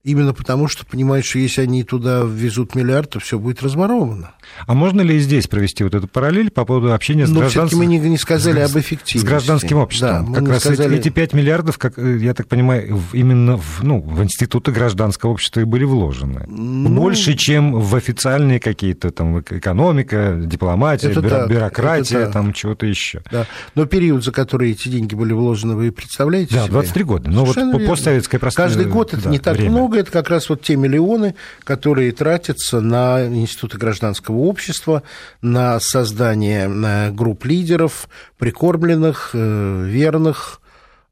[0.05, 4.35] Именно потому, что понимают, что если они туда ввезут миллиард, то все будет разворовано.
[4.67, 7.79] А можно ли здесь провести вот эту параллель по поводу общения с Но гражданским...
[7.79, 9.17] мы не, не сказали с, об эффективности.
[9.17, 10.31] С гражданским обществом.
[10.31, 10.99] Да, как раз сказали...
[10.99, 15.61] эти 5 миллиардов, как, э, я так понимаю, именно в, ну, в институты гражданского общества
[15.61, 16.45] и были вложены.
[16.47, 16.89] Ну...
[16.89, 21.35] Больше, чем в официальные какие-то там экономика, дипломатия, это бюро...
[21.35, 22.31] да, бюрократия, это да.
[22.31, 23.23] там чего-то еще.
[23.31, 23.47] Да.
[23.73, 27.05] Но период, за который эти деньги были вложены, вы представляете Да, 23 себе?
[27.05, 27.31] года.
[27.31, 27.79] Но вот верно.
[27.79, 28.77] постсоветское пространство...
[28.77, 29.71] Каждый год это да, не так время.
[29.71, 35.03] много, много, это как раз вот те миллионы, которые тратятся на институты гражданского общества,
[35.41, 40.61] на создание э, групп лидеров, прикормленных, э, верных,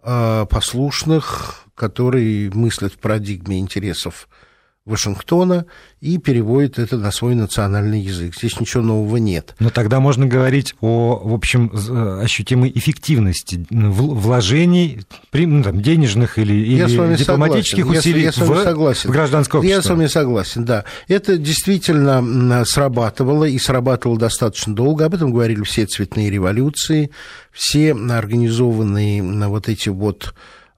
[0.03, 4.27] э, послушных, которые мыслят в парадигме интересов
[4.85, 5.65] Вашингтона
[6.01, 8.35] и переводит это на свой национальный язык.
[8.35, 9.55] Здесь ничего нового нет.
[9.59, 11.71] Но тогда можно говорить о, в общем,
[12.21, 17.99] ощутимой эффективности вложений ну, там, денежных или, или дипломатических согласен.
[17.99, 19.09] усилий я, я с вами в, согласен.
[19.09, 19.77] в гражданское общество.
[19.77, 20.83] Я с вами согласен, да.
[21.07, 25.05] Это действительно срабатывало и срабатывало достаточно долго.
[25.05, 27.09] Об этом говорили все цветные революции,
[27.53, 30.33] все организованные вот эти вот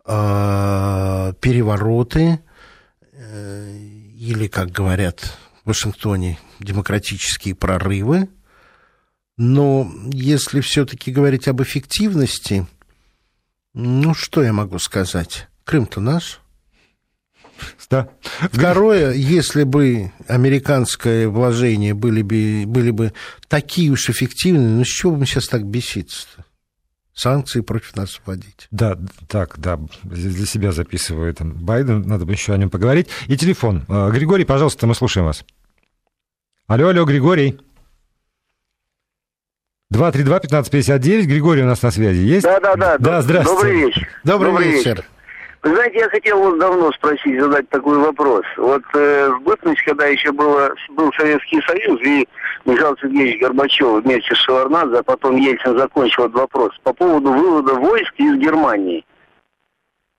[0.05, 2.39] э, перевороты,
[3.13, 8.30] э, или, как говорят в Вашингтоне, демократические прорывы.
[9.38, 12.65] Но если все-таки говорить об эффективности,
[13.73, 15.49] ну, что я могу сказать?
[15.65, 16.39] Крым-то наш.
[17.89, 18.10] Да.
[18.51, 23.13] Второе, если бы американское вложения были бы, были бы
[23.47, 26.44] такие уж эффективные, ну с чего бы мы сейчас так беситься-то?
[27.15, 28.67] Санкции против нас вводить.
[28.69, 28.97] Да,
[29.28, 33.08] так, да, для себя записываю там Байден, надо бы еще о нем поговорить.
[33.28, 33.86] И телефон.
[33.88, 35.43] А, Григорий, пожалуйста, мы слушаем вас.
[36.67, 37.60] Алло, алло, Григорий.
[39.93, 42.43] 232-1559, Григорий у нас на связи есть?
[42.43, 42.97] Да, да, да.
[42.97, 43.62] Да, здравствуйте.
[43.63, 44.10] Добрый вечер.
[44.23, 44.95] Добрый, Добрый вечер.
[44.95, 45.06] вечер.
[45.65, 48.45] Знаете, я хотел вот давно спросить, задать такой вопрос.
[48.56, 52.28] Вот э, в бытность, когда еще было, был Советский Союз, и
[52.65, 57.73] Михаил Сергеевич Горбачев вместе с Шеварнадзе, а потом Ельцин закончил этот вопрос по поводу вывода
[57.73, 59.04] войск из Германии.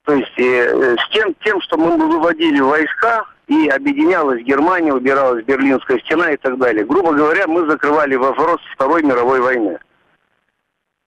[0.04, 6.00] То есть э, с тем, тем, что мы выводили войска, и объединялась Германия, убиралась Берлинская
[6.00, 6.84] стена и так далее.
[6.84, 9.78] Грубо говоря, мы закрывали вопрос Второй мировой войны.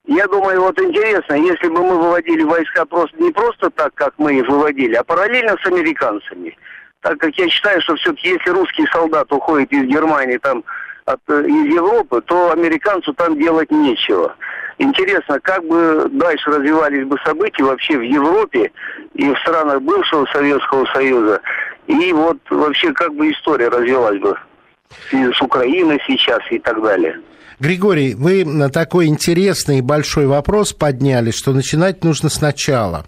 [0.10, 4.40] Я думаю, вот интересно, если бы мы выводили войска просто не просто так, как мы
[4.40, 6.58] их выводили, а параллельно с американцами.
[7.02, 10.64] Так как я считаю, что все-таки если русский солдат уходит из Германии, там,
[11.06, 14.36] от, э, из Европы, то американцу там делать нечего.
[14.80, 18.72] Интересно, как бы дальше развивались бы события вообще в Европе
[19.14, 21.40] и в странах бывшего Советского Союза,
[21.86, 24.36] и вот вообще как бы история развилась бы
[25.12, 27.22] с Украиной сейчас и так далее.
[27.60, 33.06] Григорий, вы такой интересный и большой вопрос подняли, что начинать нужно сначала.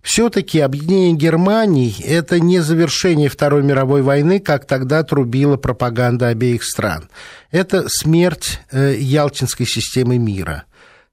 [0.00, 7.10] Все-таки объединение Германии– это не завершение Второй мировой войны, как тогда трубила пропаганда обеих стран.
[7.50, 10.64] Это смерть э, Ялтинской системы мира.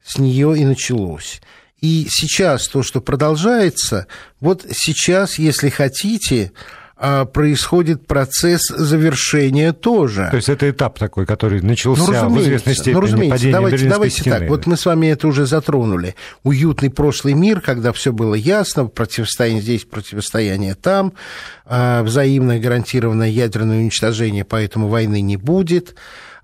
[0.06, 1.41] С нее и началось.
[1.82, 4.08] И сейчас то, что продолжается,
[4.39, 6.54] вот сейчас, если хотите,
[7.32, 10.28] происходит процесс завершения тоже.
[10.32, 13.52] То есть это этап такой, который начался ну, в известной степени ну, разумеется.
[13.52, 14.40] Давайте, давайте стены.
[14.40, 16.16] так, вот мы с вами это уже затронули.
[16.44, 21.14] Уютный прошлый мир, когда все было ясно, противостояние здесь, противостояние там,
[21.66, 25.96] а, взаимное гарантированное ядерное уничтожение, поэтому войны не будет.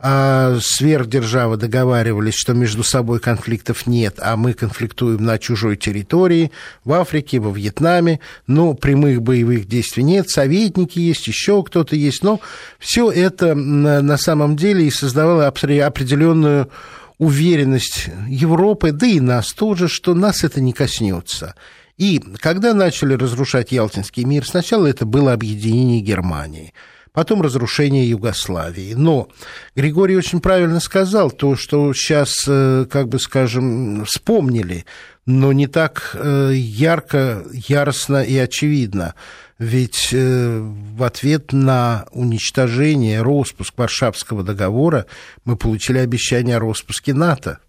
[0.06, 6.52] А сверхдержавы договаривались, что между собой конфликтов нет, а мы конфликтуем на чужой территории,
[6.84, 12.42] в Африке, во Вьетнаме, но прямых боевых действий нет, советники есть, еще кто-то есть, но
[12.80, 16.70] все это на самом деле и создавало определенную
[17.18, 21.56] уверенность Европы, да и нас тоже, что нас это не коснется.
[21.98, 26.74] И когда начали разрушать Ялтинский мир, сначала это было объединение Германии–
[27.14, 28.94] потом разрушение Югославии.
[28.96, 29.30] Но
[29.76, 34.86] Григорий очень правильно сказал то, что сейчас, э, как бы скажем, вспомнили,
[35.26, 39.16] но не так э, ярко, яростно и очевидно.
[39.60, 45.06] Ведь э, в ответ на уничтожение, распуск Варшавского договора
[45.46, 47.60] мы получили обещание о распуске НАТО,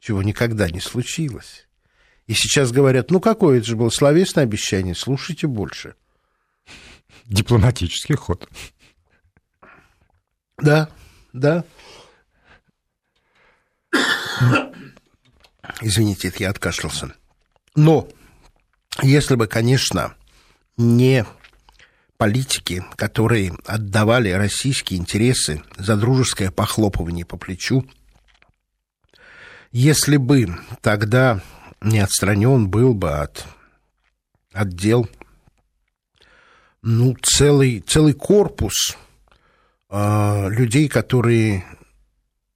[0.00, 1.66] чего никогда не случилось.
[2.26, 5.94] И сейчас говорят, ну какое это же было словесное обещание, слушайте больше.
[7.26, 8.48] Дипломатический ход.
[10.58, 10.88] Да,
[11.32, 11.64] да.
[15.80, 17.12] Извините, я откашлялся.
[17.74, 18.08] Но
[19.02, 20.14] если бы, конечно,
[20.76, 21.26] не
[22.16, 27.86] политики, которые отдавали российские интересы за дружеское похлопывание по плечу,
[29.72, 31.42] если бы тогда
[31.82, 33.44] не отстранен был бы от
[34.52, 35.08] отдел,
[36.80, 38.96] ну, целый, целый корпус
[39.88, 41.64] а, людей, которые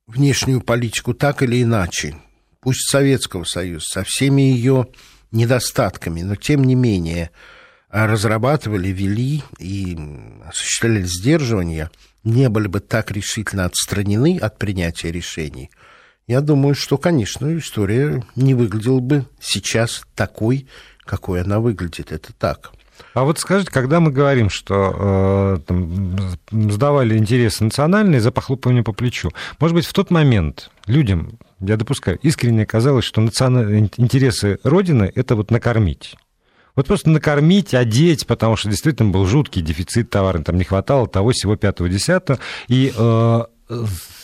[0.07, 2.17] внешнюю политику так или иначе,
[2.61, 4.89] пусть Советского Союза, со всеми ее
[5.31, 7.31] недостатками, но тем не менее
[7.89, 9.99] разрабатывали, вели и
[10.47, 11.91] осуществляли сдерживание,
[12.25, 15.71] не были бы так решительно отстранены от принятия решений,
[16.31, 20.69] я думаю, что, конечно, история не выглядела бы сейчас такой,
[21.01, 22.13] какой она выглядит.
[22.13, 22.71] Это так.
[23.15, 28.93] А вот скажите, когда мы говорим, что э, там, сдавали интересы национальные за похлопывание по
[28.93, 35.11] плечу, может быть, в тот момент людям, я допускаю, искренне казалось, что национальные интересы Родины–
[35.15, 36.17] это вот накормить.
[36.77, 41.31] Вот просто накормить, одеть, потому что действительно был жуткий дефицит товара, там не хватало того,
[41.31, 42.39] всего пятого, десятого.
[42.69, 43.45] И э,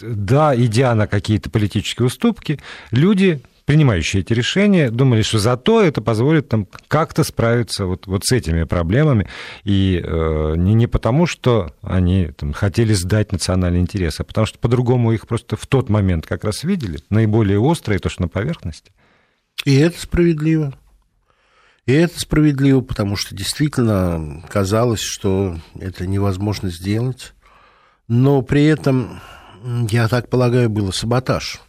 [0.01, 2.61] да, идя на какие-то политические уступки,
[2.91, 8.33] люди принимающие эти решения, думали, что зато это позволит там как-то справиться вот, вот с
[8.33, 9.29] этими проблемами.
[9.65, 14.61] И э, не, не потому, что они там, хотели сдать национальный интерес, а потому что
[14.61, 18.93] по-другому их просто в тот момент как раз видели, наиболее острые, то, что на поверхности.
[19.65, 20.73] И это справедливо.
[21.87, 27.33] И это справедливо, потому что действительно казалось, что это невозможно сделать.
[28.07, 29.21] Но при этом,
[29.91, 31.61] я так полагаю, был саботаж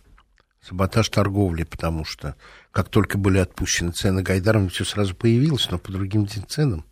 [0.67, 2.35] саботаж торговли, потому что
[2.71, 6.85] как только были отпущены цены Гайдаром, все сразу появилось, но по другим ценам.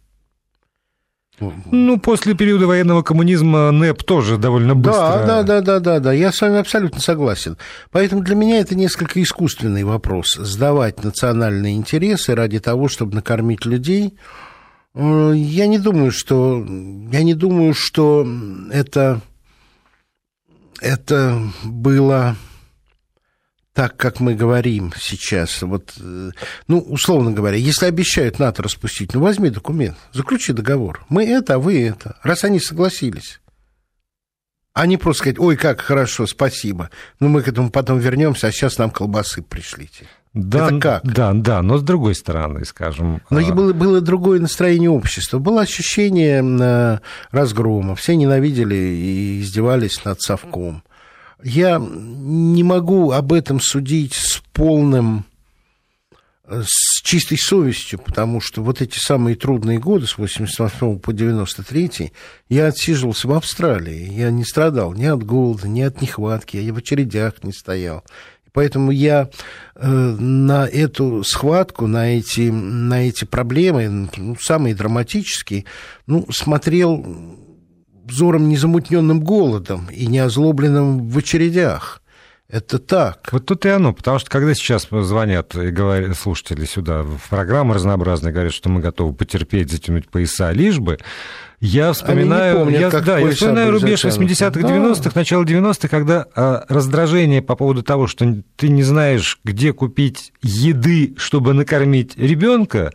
[1.40, 5.26] Ну, после периода военного коммунизма НЭП тоже довольно быстро.
[5.26, 6.14] Да, да, да, да, да, да.
[6.14, 7.58] Я с вами абсолютно согласен.
[7.92, 10.36] Поэтому для меня это несколько искусственный вопрос.
[10.36, 14.18] Сдавать национальные интересы ради того, чтобы накормить людей.
[14.94, 16.66] Э, я не думаю, что
[17.12, 18.26] я не думаю, что
[18.72, 19.22] это
[20.80, 22.38] это было
[23.76, 26.32] так, как мы говорим сейчас, вот, э,
[26.70, 31.06] ну, условно говоря, если обещают НАТО распустить, ну, возьми документ, заключи договор.
[31.10, 32.18] Мы это, а вы это.
[32.24, 33.42] Раз они согласились.
[34.74, 36.90] А не просто сказать, ой, как хорошо, спасибо.
[37.20, 40.08] Ну, мы к этому потом вернемся, а сейчас нам колбасы пришлите.
[40.34, 41.04] Да, это как?
[41.04, 43.22] Да, да, но с другой стороны, скажем...
[43.30, 43.52] Но а...
[43.52, 45.40] было, было другое настроение общества.
[45.40, 47.00] Было ощущение э,
[47.32, 47.96] разгрома.
[47.96, 50.82] Все ненавидели и издевались над Совком
[51.44, 55.26] я не могу об этом судить с полным
[56.48, 62.12] с чистой совестью, потому что вот эти самые трудные годы, с 88 по 93,
[62.50, 64.12] я отсиживался в Австралии.
[64.12, 68.04] Я не страдал ни от голода, ни от нехватки, я в очередях не стоял.
[68.54, 69.30] Поэтому я
[69.76, 75.66] э, на эту схватку, на эти, на эти проблемы, ну, самые драматические,
[76.08, 77.04] ну, смотрел
[78.06, 82.02] взором незамутненным голодом и не озлобленным в очередях.
[82.48, 83.30] Это так.
[83.32, 87.74] Вот тут и оно, потому что когда сейчас звонят и говорят слушатели сюда в программы
[87.74, 91.00] разнообразные, говорят, что мы готовы потерпеть, затянуть пояса, лишь бы,
[91.66, 95.12] я вспоминаю, помнят, я, да, я вспоминаю рубеж 80-х, 90-х, да.
[95.16, 101.16] начало 90-х, когда а, раздражение по поводу того, что ты не знаешь, где купить еды,
[101.18, 102.92] чтобы накормить ребенка,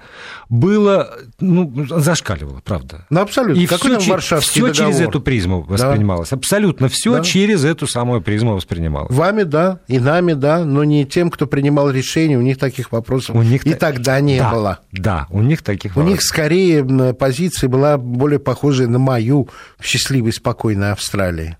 [0.48, 3.06] было, ну, зашкаливало, правда.
[3.10, 3.60] Ну, абсолютно.
[3.60, 6.30] И все, все через эту призму воспринималось.
[6.30, 6.36] Да.
[6.36, 7.22] Абсолютно все да.
[7.22, 9.14] через эту самую призму воспринималось.
[9.14, 13.36] Вами, да, и нами, да, но не тем, кто принимал решения, у них таких вопросов
[13.36, 14.78] у них и тогда не да, было.
[14.92, 16.10] Да, у них таких У вопросов.
[16.10, 21.56] них скорее позиция была более похожая на мою в счастливой, спокойной Австралии.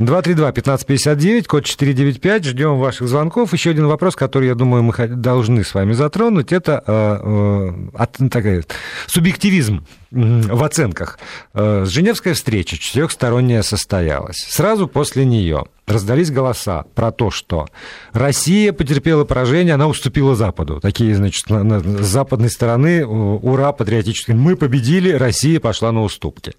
[0.00, 3.52] 232-1559, код 495, ждем ваших звонков.
[3.52, 8.64] Еще один вопрос, который, я думаю, мы должны с вами затронуть, это э, э, такая,
[9.06, 11.18] субъективизм в оценках.
[11.54, 14.36] Э, Женевская встреча четырехсторонняя состоялась.
[14.48, 17.66] Сразу после нее раздались голоса про то, что
[18.12, 20.80] Россия потерпела поражение, она уступила Западу.
[20.80, 24.32] Такие, значит, с западной стороны, ура, патриотически.
[24.32, 26.54] Мы победили, Россия пошла на уступки.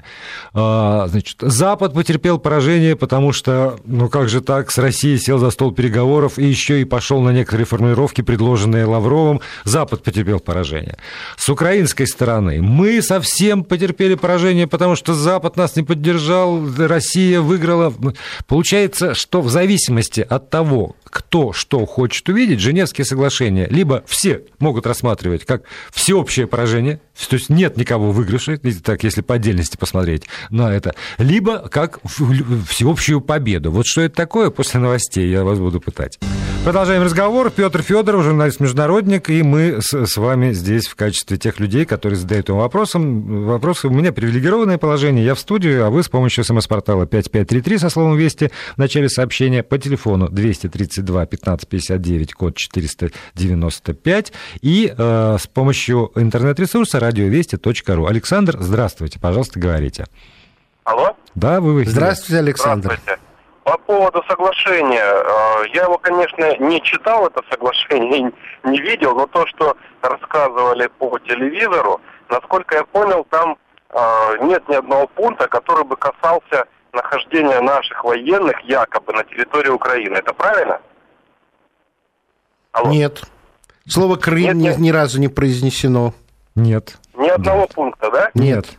[0.54, 5.50] А, значит, Запад потерпел поражение, потому что, ну как же так, с Россией сел за
[5.50, 9.42] стол переговоров и еще и пошел на некоторые формулировки, предложенные Лавровым.
[9.64, 10.98] Запад потерпел поражение.
[11.38, 17.94] С украинской стороны мы совсем потерпели поражение, потому что Запад нас не поддержал, Россия выиграла.
[18.48, 24.86] Получается, что в зависимости от того, кто что хочет увидеть, Женевские соглашения либо все могут
[24.86, 25.64] рассматривать как
[25.94, 27.00] всеобщее поражение,
[27.30, 32.00] то есть нет никого выигрыша, так если по отдельности посмотреть на это, либо как
[32.68, 33.72] всеобщую победу.
[33.72, 36.20] Вот что это такое, после новостей я вас буду пытать.
[36.66, 37.52] Продолжаем разговор.
[37.52, 42.58] Петр Федоров, журналист-международник, и мы с, вами здесь в качестве тех людей, которые задают вам
[42.58, 43.46] вопросом.
[43.46, 47.90] Вопросы у меня привилегированное положение, я в студии, а вы с помощью смс-портала 5533 со
[47.90, 56.12] словом «Вести» в начале сообщения по телефону 232 1559, код 495, и э, с помощью
[56.16, 58.08] интернет-ресурса радиовести.ру.
[58.08, 60.06] Александр, здравствуйте, пожалуйста, говорите.
[60.86, 61.16] Алло?
[61.34, 63.00] Да, вы в Здравствуйте, Александр.
[63.02, 63.20] Здравствуйте.
[63.64, 68.32] По поводу соглашения, э, я его, конечно, не читал, это соглашение,
[68.64, 73.58] не видел, но то, что рассказывали по телевизору, насколько я понял, там
[73.90, 73.98] э,
[74.44, 80.18] нет ни одного пункта, который бы касался нахождения наших военных якобы на территории Украины.
[80.18, 80.80] Это правильно?
[82.74, 82.92] Алло.
[82.92, 83.24] Нет.
[83.88, 84.78] Слово Крым нет, нет.
[84.78, 86.14] Ни, ни разу не произнесено.
[86.54, 87.00] Нет.
[87.16, 87.74] Ни одного нет.
[87.74, 88.30] пункта, да?
[88.36, 88.78] Нет.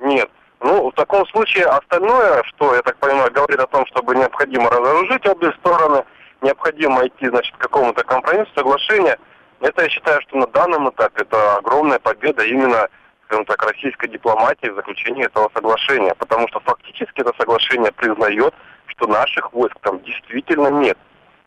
[0.00, 0.28] Нет.
[0.60, 5.26] Ну, в таком случае остальное, что, я так понимаю, говорит о том, чтобы необходимо разоружить
[5.26, 6.04] обе стороны,
[6.42, 9.16] необходимо идти, значит, к какому-то компромиссу, соглашению,
[9.60, 12.88] это я считаю, что на данном этапе это огромная победа именно,
[13.26, 18.54] скажем так, российской дипломатии в заключении этого соглашения, потому что фактически это соглашение признает,
[18.86, 20.98] что наших войск там действительно нет.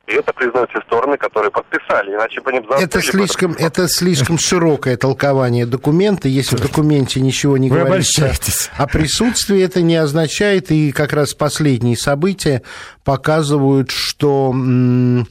[0.07, 1.50] И это признают все стороны, которые
[1.91, 2.83] подписали, иначе бы они забыли.
[2.83, 6.27] Это слишком, это слишком широкое толкование документа.
[6.27, 8.31] Если в документе ничего не Вы говорится
[8.77, 12.61] о присутствии, это не означает, и как раз последние события
[13.03, 15.25] показывают, что мы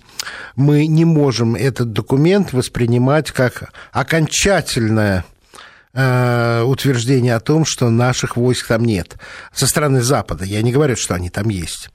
[0.57, 5.25] не можем этот документ воспринимать как окончательное
[5.93, 9.17] Э, утверждение о том, что наших войск там нет.
[9.53, 10.45] Со стороны Запада.
[10.45, 11.91] Я не говорю, что они там есть.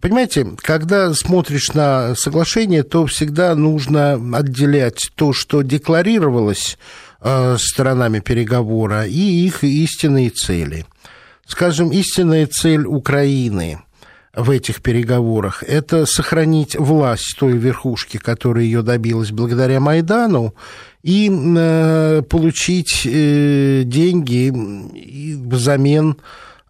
[0.00, 6.76] Понимаете, когда смотришь на соглашение, то всегда нужно отделять то, что декларировалось
[7.22, 10.84] э, сторонами переговора, и их истинные цели.
[11.46, 13.78] Скажем, истинная цель Украины
[14.34, 20.54] в этих переговорах– это сохранить власть той верхушки, которая ее добилась благодаря Майдану,
[21.02, 24.52] и э, получить э, деньги
[25.48, 26.16] взамен,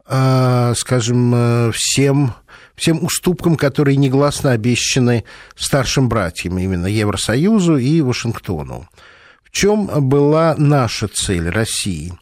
[0.07, 2.35] э, скажем, э, всем
[2.79, 5.25] всем уступкам, которые негласно обещаны
[5.57, 8.89] старшим братьям, именно Евросоюзу и Вашингтону.
[9.43, 12.13] В чем была наша цель России?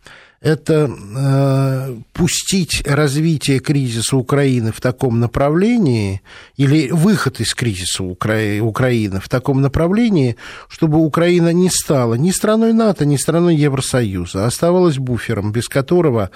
[0.41, 6.23] Это э, пустить развитие кризиса Украины в таком направлении,
[6.57, 8.61] или выход из кризиса Укра...
[8.61, 10.37] Украины в таком направлении,
[10.69, 16.31] чтобы Украина не стала ни страной НАТО, ни страной Евросоюза, а оставалась буфером, без которого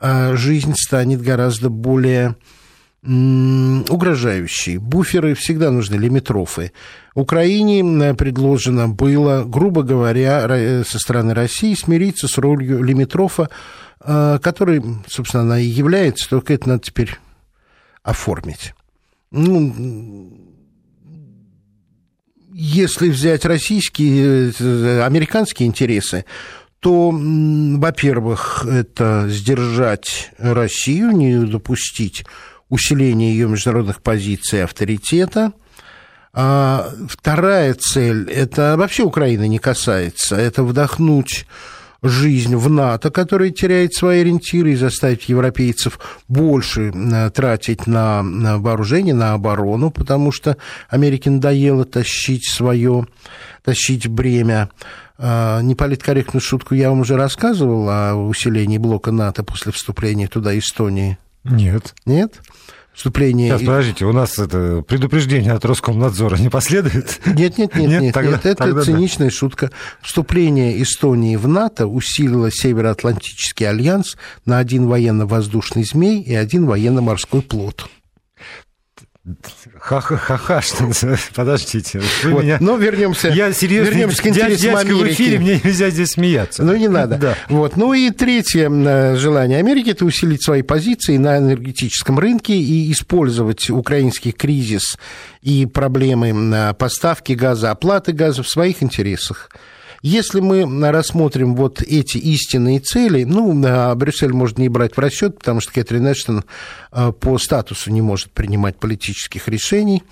[0.00, 2.36] э, жизнь станет гораздо более
[3.04, 4.76] угрожающий.
[4.76, 6.72] Буферы всегда нужны, лимитрофы.
[7.14, 13.50] Украине предложено было, грубо говоря, со стороны России смириться с ролью лимитрофа,
[14.00, 17.18] э, который, собственно, она и является, только это надо теперь
[18.04, 18.72] оформить.
[19.32, 20.38] Ну,
[22.52, 26.24] если взять российские, э, американские интересы,
[26.78, 32.24] то, во-первых, это сдержать Россию, не допустить
[32.72, 35.52] усиление ее международных позиций и авторитета.
[36.32, 41.46] А вторая цель, это вообще Украины не касается, это вдохнуть
[42.02, 48.56] жизнь в НАТО, которая теряет свои ориентиры, и заставить европейцев больше э, тратить на, на
[48.56, 50.56] вооружение, на оборону, потому что
[50.88, 53.06] Америке надоело тащить свое,
[53.62, 54.70] тащить бремя.
[55.18, 61.18] А, неполиткорректную шутку я вам уже рассказывал о усилении блока НАТО после вступления туда Эстонии.
[61.44, 61.94] Нет.
[62.06, 62.40] Нет?
[62.92, 63.48] Вступление...
[63.48, 67.20] Сейчас, подождите, у нас это предупреждение от Роскомнадзора не последует?
[67.26, 69.34] Нет, нет, нет, нет, нет, тогда, нет это тогда циничная да.
[69.34, 69.70] шутка.
[70.02, 77.88] Вступление Эстонии в НАТО усилило Североатлантический альянс на один военно-воздушный змей и один военно-морской плот.
[79.78, 80.90] Ха-ха-ха, что
[81.36, 82.00] подождите.
[82.24, 82.42] Вы вот.
[82.42, 82.56] меня...
[82.60, 85.02] Ну, вернемся, Я серьезно, вернемся к интересам Америки.
[85.02, 86.64] в эфире, мне нельзя здесь смеяться.
[86.64, 87.16] Ну, не надо.
[87.22, 87.36] Да.
[87.48, 87.76] Вот.
[87.76, 93.70] Ну и третье э, желание Америки– это усилить свои позиции на энергетическом рынке и использовать
[93.70, 94.98] украинский кризис
[95.40, 99.50] и проблемы поставки газа, оплаты газа в своих интересах.
[100.02, 103.54] Если мы рассмотрим вот эти истинные цели, ну,
[103.94, 106.44] Брюссель может не брать в расчет, потому что Кэтрин Эштон
[106.90, 110.02] э, по статусу не может принимать политических решений.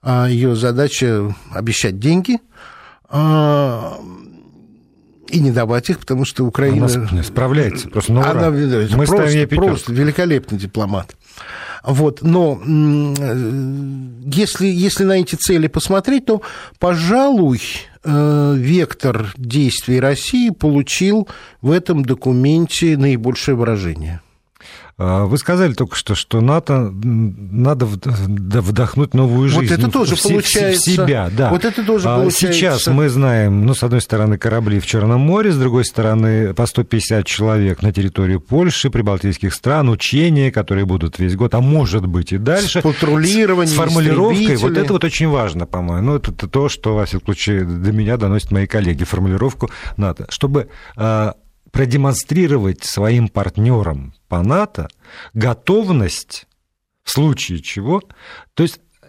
[0.00, 2.38] А Ее задача обещать деньги
[3.08, 4.00] а,
[5.28, 6.86] и не давать их, потому что Украина...
[6.86, 8.30] Она справляется, просто на ура.
[8.30, 11.16] Она, Мы просто, просто великолепный дипломат.
[11.84, 12.60] Вот, но
[14.24, 16.42] если, если на эти цели посмотреть, то,
[16.78, 21.28] пожалуй, э, вектор действий России получил
[21.60, 24.20] в этом документе наибольшее выражение.
[24.98, 29.62] А, вы сказали только что, что НАТО надо вдохнуть новую жизнь.
[29.62, 30.90] Вот это тоже в, получается.
[30.90, 31.50] В себя, да.
[31.50, 32.58] Вот это тоже а получается.
[32.58, 36.66] Сейчас мы знаем, ну, с одной стороны, корабли в Черном море, с другой стороны, по
[36.66, 42.32] 150 человек на территории Польши, прибалтийских стран, учения, которые будут весь год, а может быть
[42.32, 42.80] и дальше.
[42.80, 44.56] С патрулированием, С формулировкой.
[44.56, 46.02] Вот это вот очень важно, по-моему.
[46.02, 50.26] Ну, это то, что, во всяком случае, до меня доносят мои коллеги, формулировку НАТО.
[50.28, 51.34] Чтобы а,
[51.72, 54.88] продемонстрировать своим партнерам по НАТО
[55.34, 56.46] готовность
[57.02, 58.02] в случае чего,
[58.54, 59.08] то есть э,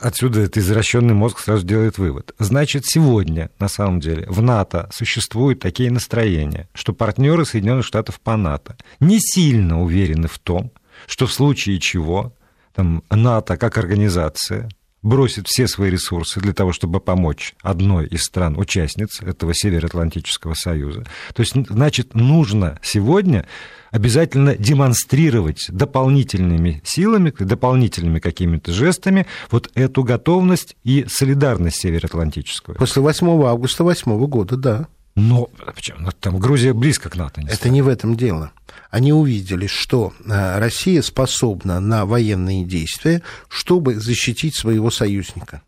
[0.00, 2.34] отсюда этот извращенный мозг сразу делает вывод.
[2.38, 8.36] Значит, сегодня, на самом деле, в НАТО существуют такие настроения, что партнеры Соединенных Штатов по
[8.36, 10.72] НАТО не сильно уверены в том,
[11.06, 12.34] что в случае чего
[12.74, 14.68] там, НАТО как организация
[15.02, 21.04] бросит все свои ресурсы для того, чтобы помочь одной из стран-участниц этого Североатлантического союза.
[21.34, 23.46] То есть, значит, нужно сегодня
[23.90, 32.76] обязательно демонстрировать дополнительными силами, дополнительными какими-то жестами вот эту готовность и солидарность Североатлантическую.
[32.76, 34.88] После 8 августа 8 года, да.
[35.18, 35.98] Но почему?
[36.00, 37.42] Ну, там Грузия близко к НАТО.
[37.42, 38.52] Не Это не в этом дело.
[38.90, 45.62] Они увидели, что э, Россия способна на военные действия, чтобы защитить своего союзника.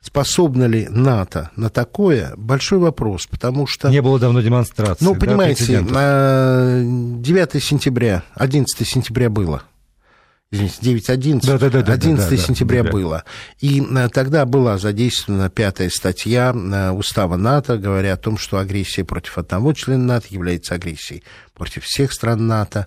[0.00, 2.32] Способна ли НАТО на такое?
[2.36, 3.88] Большой вопрос, потому что...
[3.88, 5.04] Не было давно демонстрации.
[5.04, 9.62] Ну, понимаете, да, 9 сентября, 11 сентября было–
[10.50, 12.92] извините, 9.11, да, да, да, 11 да, да, сентября да, да.
[12.92, 13.24] было.
[13.60, 19.04] И э, тогда была задействована пятая статья э, Устава НАТО, говоря о том, что агрессия
[19.04, 21.22] против одного члена НАТО является агрессией
[21.54, 22.86] против всех стран НАТО.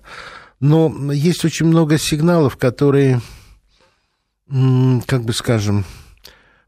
[0.60, 3.22] Но есть очень много сигналов, которые,
[4.49, 5.86] как бы скажем,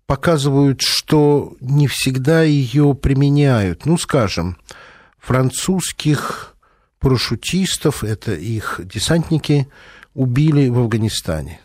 [0.05, 3.85] показывают, что не всегда ее применяют.
[3.85, 4.57] Ну, скажем,
[5.19, 6.55] французских
[6.99, 9.67] парашютистов, это их десантники,
[10.14, 11.59] убили в Афганистане.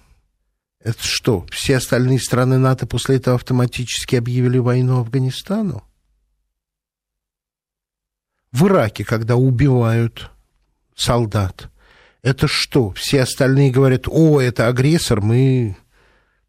[0.80, 5.82] Это что, все остальные страны НАТО после этого автоматически объявили войну Афганистану?
[8.52, 10.30] В Ираке, когда убивают
[10.94, 11.70] солдат,
[12.22, 15.76] это что, все остальные говорят, о, это агрессор, мы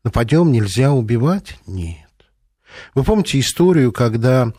[0.03, 1.57] нападем, нельзя убивать?
[1.65, 2.07] Нет.
[2.93, 4.53] Вы помните историю, когда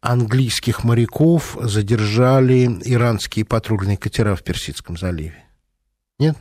[0.00, 5.44] английских моряков задержали иранские патрульные катера в Персидском заливе?
[6.18, 6.36] Нет?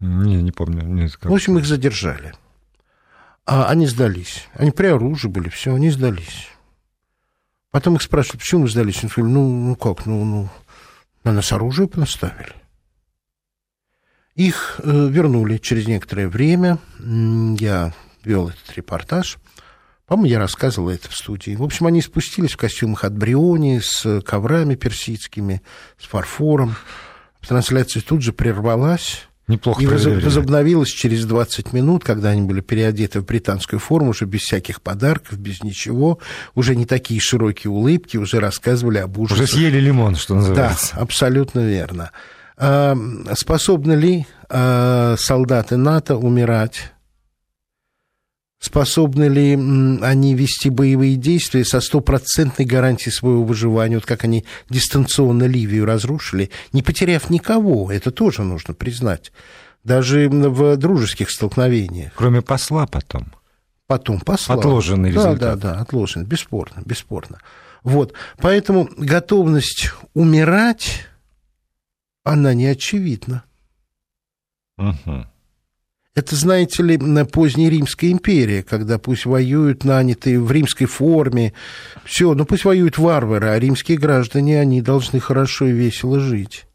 [0.00, 0.82] Не, не помню.
[0.82, 2.32] Не в общем, их задержали.
[3.46, 4.46] А они сдались.
[4.54, 6.48] Они при оружии были, все, они сдались.
[7.70, 9.02] Потом их спрашивают, почему вы сдались?
[9.02, 10.48] Они говорят, ну, ну как, ну, ну,
[11.24, 12.54] на нас оружие понаставили.
[14.34, 16.78] Их э, вернули через некоторое время.
[16.98, 17.92] Я
[18.22, 19.38] вел этот репортаж.
[20.06, 21.56] По-моему, я рассказывал это в студии.
[21.56, 25.60] В общем, они спустились в костюмах от Бриони, с коврами персидскими,
[25.98, 26.76] с фарфором.
[27.46, 29.28] Трансляция тут же прервалась.
[29.48, 34.42] Неплохо И возобновилась через 20 минут, когда они были переодеты в британскую форму, уже без
[34.42, 36.18] всяких подарков, без ничего,
[36.54, 39.44] уже не такие широкие улыбки, уже рассказывали об ужасах.
[39.44, 40.94] Уже съели лимон, что называется.
[40.94, 42.10] Да, абсолютно верно.
[42.58, 42.94] А,
[43.34, 46.92] способны ли а, солдаты НАТО умирать
[48.58, 49.54] Способны ли
[50.02, 56.50] они вести боевые действия со стопроцентной гарантией своего выживания, вот как они дистанционно Ливию разрушили,
[56.72, 59.30] не потеряв никого, это тоже нужно признать,
[59.84, 62.12] даже в дружеских столкновениях.
[62.16, 63.32] Кроме посла потом.
[63.86, 64.56] Потом посла.
[64.56, 65.58] Отложенный да, результат.
[65.60, 67.38] Да, да, отложенный, бесспорно, бесспорно.
[67.84, 71.06] Вот, поэтому готовность умирать,
[72.24, 73.44] она не очевидна.
[74.78, 75.26] Угу.
[76.18, 81.52] Это, знаете ли, поздняя Римская империя, когда пусть воюют нанятые в римской форме,
[82.04, 86.66] все, ну пусть воюют варвары, а римские граждане, они должны хорошо и весело жить.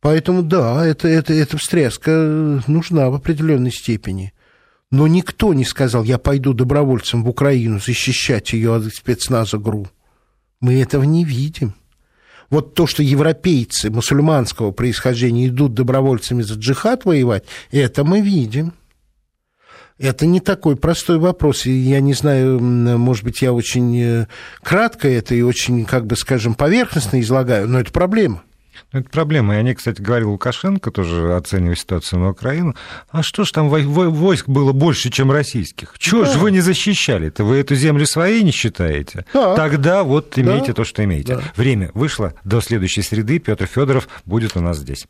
[0.00, 4.32] Поэтому, да, это, это, эта встряска нужна в определенной степени.
[4.92, 9.88] Но никто не сказал, я пойду добровольцем в Украину защищать ее от спецназа ГРУ.
[10.60, 11.74] Мы этого не видим.
[12.50, 18.72] Вот то, что европейцы мусульманского происхождения идут добровольцами за джихад воевать, это мы видим.
[19.98, 21.66] Это не такой простой вопрос.
[21.66, 24.26] И я не знаю, может быть, я очень э,
[24.62, 28.44] кратко это и очень, как бы скажем, поверхностно излагаю, но это проблема.
[28.92, 29.54] Ну, это проблема.
[29.54, 32.74] И они, кстати, говорил Лукашенко, тоже оценивая ситуацию на Украину.
[33.10, 35.94] А что ж там войск было больше, чем российских?
[35.98, 36.32] Чего да.
[36.32, 37.44] же вы не защищали-то?
[37.44, 39.24] Вы эту землю своей не считаете?
[39.32, 39.54] Да.
[39.56, 40.72] Тогда вот имейте да.
[40.74, 41.36] то, что имеете.
[41.36, 41.42] Да.
[41.56, 42.34] Время вышло.
[42.44, 45.06] До следующей среды Петр Федоров будет у нас здесь.